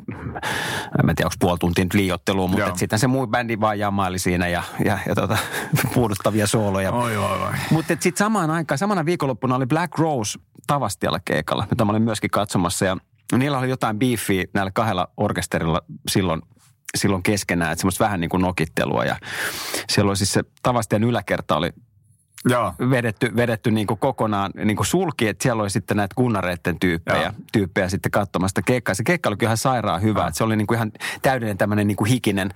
[1.00, 4.20] en mä tiedä, onko puoli tuntia nyt liiottelua, mutta sitten se muu bändi vaan jamaili
[4.20, 5.38] siinä ja, ja, ja tota,
[5.94, 6.92] puuduttavia sooloja.
[6.92, 7.54] Oi, oi, oi.
[7.72, 12.30] Mutta sitten samaan aikaan, samana viikonloppuna oli Black Rose Tavastialla keikalla, mitä mä olin myöskin
[12.30, 12.86] katsomassa.
[12.86, 12.98] Ja
[13.38, 16.42] niillä oli jotain beefiä näillä kahdella orkesterilla silloin,
[16.98, 19.06] silloin keskenään, että semmoista vähän niin kuin nokittelua.
[19.06, 19.16] Ja
[19.90, 21.70] siellä oli siis se Tavastian yläkerta oli
[22.50, 22.74] Joo.
[22.90, 27.22] vedetty, vedetty niin kuin kokonaan niin kuin sulki, että siellä oli sitten näitä kunnareiden tyyppejä,
[27.22, 27.32] Joo.
[27.52, 28.96] tyyppejä sitten katsomasta keikkaa.
[28.96, 30.92] Se keikka oli kyllä ihan sairaan hyvä, että se oli niin kuin ihan
[31.22, 32.52] täydellinen tämmöinen niin kuin hikinen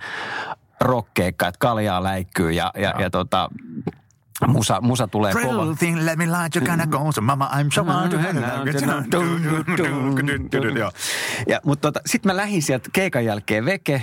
[0.80, 3.50] rockkeikka, että kaljaa läikkyy ja, ja, ja tota,
[4.46, 5.74] musa, musa tulee Pretty kova.
[5.74, 7.12] thing, let me light kind of go.
[7.12, 8.16] So mama, I'm so hard to
[10.78, 10.92] Joo.
[11.48, 14.02] Ja, mutta tota, sitten mä lähdin sieltä keikan jälkeen veke,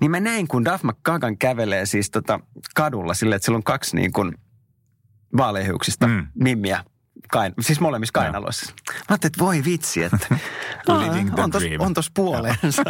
[0.00, 2.40] niin mä näin, kun Duff McKagan kävelee siis tota
[2.74, 4.34] kadulla silleen, että sillä on kaksi niin kuin
[5.36, 6.12] vaaleahiuksista Mm.
[6.12, 6.26] mm.
[6.34, 6.84] mimmiä.
[7.32, 8.66] Kain, siis molemmissa kainaloissa.
[8.88, 10.26] Mä ajattelin, että voi vitsi, että
[10.98, 12.82] Living the on tos, on tos puoleensa.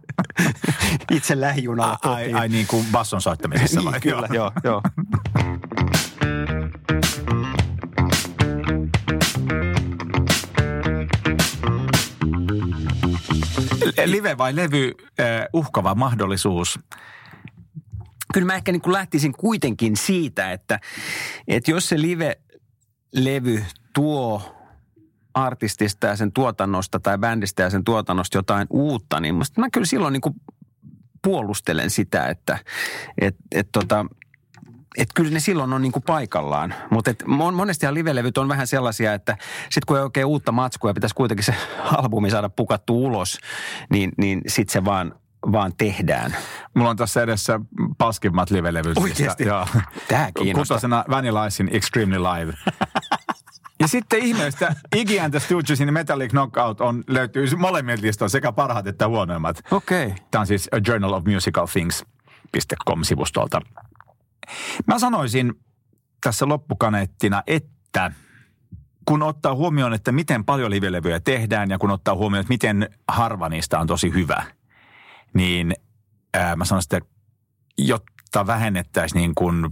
[1.10, 2.36] Itse lähijunalla Ai, kotiin.
[2.36, 3.92] ai niin kuin basson soittamisessa vai?
[3.92, 4.82] Niin, kyllä, joo, joo.
[14.06, 16.78] Live vai levy, äh, uhkava mahdollisuus.
[18.32, 20.80] Kyllä mä ehkä niin kuin lähtisin kuitenkin siitä, että,
[21.48, 23.64] että jos se live-levy
[23.94, 24.42] tuo
[25.34, 29.86] artistista ja sen tuotannosta tai bändistä ja sen tuotannosta jotain uutta, niin musta mä kyllä
[29.86, 30.34] silloin niin kuin
[31.22, 32.58] puolustelen sitä, että
[33.18, 34.06] et, et tota,
[34.98, 36.74] et kyllä ne silloin on niin kuin paikallaan.
[36.90, 37.14] Mutta
[37.52, 41.44] monestihan live-levyt on vähän sellaisia, että sitten kun ei oikein uutta matskua ja pitäisi kuitenkin
[41.44, 41.54] se
[42.02, 43.38] albumi saada pukattu ulos,
[43.90, 45.14] niin, niin sitten se vaan,
[45.52, 46.36] vaan tehdään.
[46.74, 47.60] Mulla on tässä edessä
[47.98, 48.98] paskimmat live-levyt.
[48.98, 49.44] Oikeesti?
[49.44, 49.66] Joo.
[50.08, 50.74] Tää kiinnostaa.
[50.74, 52.52] Kutosena Vanilla Icein Extremely Live.
[53.80, 58.86] Ja sitten ihmeestä Iggy and the Stoogesin Metallic Knockout on, löytyy molemmilta listoilta sekä parhaat
[58.86, 59.62] että huonoimmat.
[59.70, 60.06] Okei.
[60.06, 60.18] Okay.
[60.30, 63.60] Tämä on siis A Journal of Musical Things.com-sivustolta.
[64.86, 65.54] Mä sanoisin
[66.20, 68.12] tässä loppukaneettina, että
[69.04, 73.48] kun ottaa huomioon, että miten paljon livelevyjä tehdään ja kun ottaa huomioon, että miten harva
[73.48, 74.44] niistä on tosi hyvä,
[75.34, 75.74] niin
[76.34, 77.10] ää, mä sanoisin, että
[77.78, 79.68] jotta vähennettäisiin niin kuin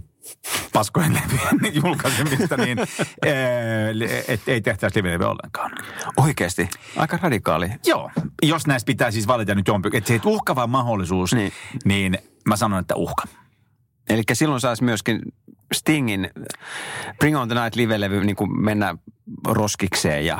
[0.73, 2.79] paskojen levyjen julkaisemista, niin
[4.27, 5.71] että ei tehtäisi livelevyä ollenkaan.
[6.17, 6.69] Oikeasti.
[6.95, 7.71] Aika radikaali.
[7.85, 8.11] Joo,
[8.43, 11.53] jos näistä pitää siis valita nyt jompi, että se uhkava mahdollisuus, niin.
[11.85, 12.11] Niin.
[12.11, 13.23] niin mä sanon, että uhka.
[14.09, 15.21] Eli silloin saisi myöskin
[15.73, 16.29] Stingin
[17.19, 18.95] Bring on the Night live-levy niin kuin mennä
[19.47, 20.39] roskikseen ja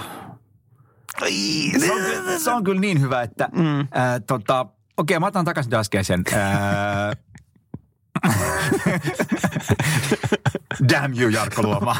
[1.80, 3.88] Se on, kyllä- se on kyllä niin hyvä, että mm.
[3.91, 4.65] ää, tota,
[5.02, 6.24] okei, mä otan takaisin äskeisen.
[10.89, 11.95] Damn you, Jarkko Luoma.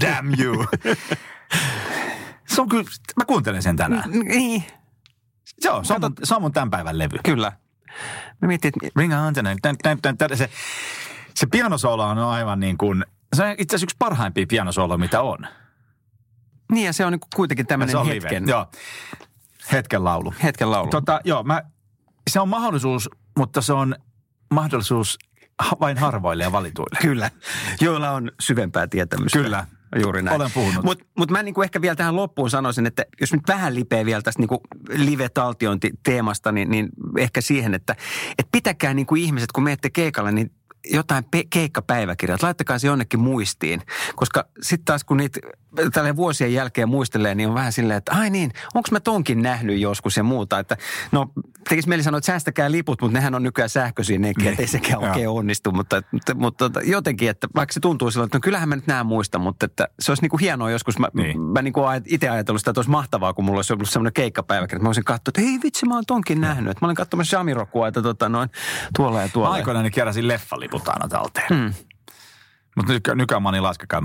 [0.00, 0.66] Damn you.
[2.48, 2.84] Se on kyllä,
[3.16, 4.10] mä kuuntelen sen tänään.
[4.10, 4.64] niin,
[5.64, 7.18] Joo, se on, mun- se on mun tämän päivän levy.
[7.24, 7.52] kyllä.
[8.42, 9.58] Mä mietin, että Ring on the night.
[9.62, 10.36] Tän, tän, tän, tän.
[10.36, 10.50] Se,
[11.34, 13.04] se pianosoolo on aivan niin kuin,
[13.36, 15.38] se on itse asiassa yksi parhaimpia pianosooloja, mitä on.
[16.72, 18.52] niin ja se on niin kuitenkin se tämmöinen on hetken, live.
[18.52, 18.66] Joo,
[19.72, 20.34] hetken laulu.
[20.42, 20.90] hetken laulu.
[20.90, 21.62] Tota, joo, mä,
[22.30, 23.96] se on mahdollisuus, mutta se on
[24.54, 25.18] mahdollisuus
[25.80, 26.98] vain harvoille ja valituille.
[27.08, 27.30] Kyllä,
[27.80, 29.38] joilla on syvempää tietämystä.
[29.38, 29.66] Kyllä.
[30.02, 30.36] Juuri näin.
[30.36, 30.84] Olen puhunut.
[30.84, 34.22] Mutta mut mä niinku ehkä vielä tähän loppuun sanoisin, että jos nyt vähän lipeä vielä
[34.22, 37.96] tästä niinku live-taltiointi-teemasta, niin, niin ehkä siihen, että
[38.38, 40.52] et pitäkää niinku ihmiset, kun menette keikalle, niin
[40.90, 43.82] jotain pe- keikkapäiväkirjat, laittakaa se jonnekin muistiin.
[44.16, 45.40] Koska sitten taas kun niitä
[45.92, 49.78] tälle vuosien jälkeen muistelee, niin on vähän silleen, että ai niin, onko mä tonkin nähnyt
[49.80, 50.58] joskus ja muuta.
[50.58, 50.76] Että
[51.12, 51.26] no
[51.68, 54.50] tekisi mieli sanoa, että säästäkää liput, mutta nehän on nykyään sähköisiä nekin, Niin.
[54.50, 55.72] ettei sekään oikein onnistu.
[55.72, 59.04] Mutta, mutta, mutta jotenkin, että vaikka se tuntuu silloin, että no kyllähän mä nyt nämä
[59.04, 60.98] muistan, mutta että se olisi niin kuin hienoa joskus.
[60.98, 61.40] Mä, Niin.
[61.40, 64.64] mä niin kuin itse ajatellut sitä, että olisi mahtavaa, kun mulla olisi ollut semmoinen keikkapäivä,
[64.64, 66.70] että mä olisin katsonut, että hei vitsi, mä oon tonkin nähnyt.
[66.70, 68.50] Että mä olin katsomassa Jamirokua, että tota, noin,
[68.96, 69.54] tuolla ja tuolla.
[69.54, 71.46] Aikoinaan niin keräsin leffaliput aina talteen.
[71.48, 71.74] Hmm.
[72.76, 73.62] Mutta nyky- nykyään mä niin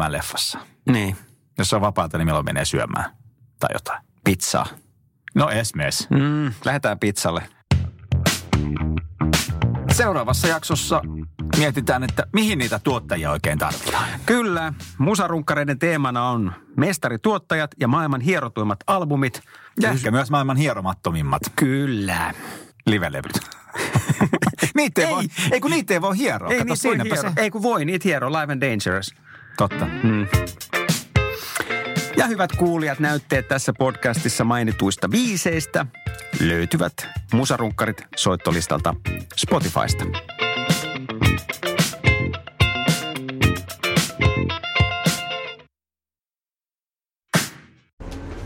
[0.09, 0.59] leffassa.
[0.91, 1.15] Niin,
[1.57, 3.11] Jos on vapaata, niin milloin menee syömään
[3.59, 4.01] tai jotain.
[4.23, 4.65] pizzaa.
[5.35, 6.07] No esimies.
[6.09, 7.43] Mm, lähdetään pizzalle.
[9.91, 11.01] Seuraavassa jaksossa
[11.57, 14.07] mietitään, että mihin niitä tuottajia oikein tarvitaan.
[14.25, 19.41] Kyllä, musarunkkareiden teemana on mestarituottajat ja maailman hierotuimmat albumit.
[19.81, 22.33] Ja ehkä myös maailman hieromattomimmat Kyllä.
[22.85, 23.39] livelevyt.
[24.75, 25.13] niitä ei, Ei.
[25.15, 26.49] voi, ei kun niitä ei voi hieroa.
[26.51, 27.21] Ei, Kato, niitä voi hiero.
[27.21, 27.41] se.
[27.41, 29.13] ei kun voi, niitä hiero, Live and Dangerous.
[29.57, 29.87] Totta.
[32.17, 35.85] Ja hyvät kuulijat, näytteet tässä podcastissa mainituista biiseistä
[36.39, 36.93] löytyvät
[37.33, 38.95] musarunkkarit soittolistalta
[39.35, 40.05] Spotifysta.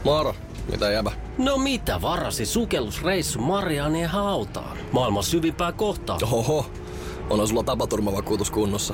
[0.03, 0.35] Moro,
[0.71, 1.11] mitä jäbä?
[1.37, 4.77] No mitä varasi sukellusreissu Marianien hautaan?
[4.91, 6.17] Maailman syvimpää kohtaa.
[6.31, 6.71] Oho,
[7.29, 8.93] onhan sulla tapaturmavakuutus kunnossa.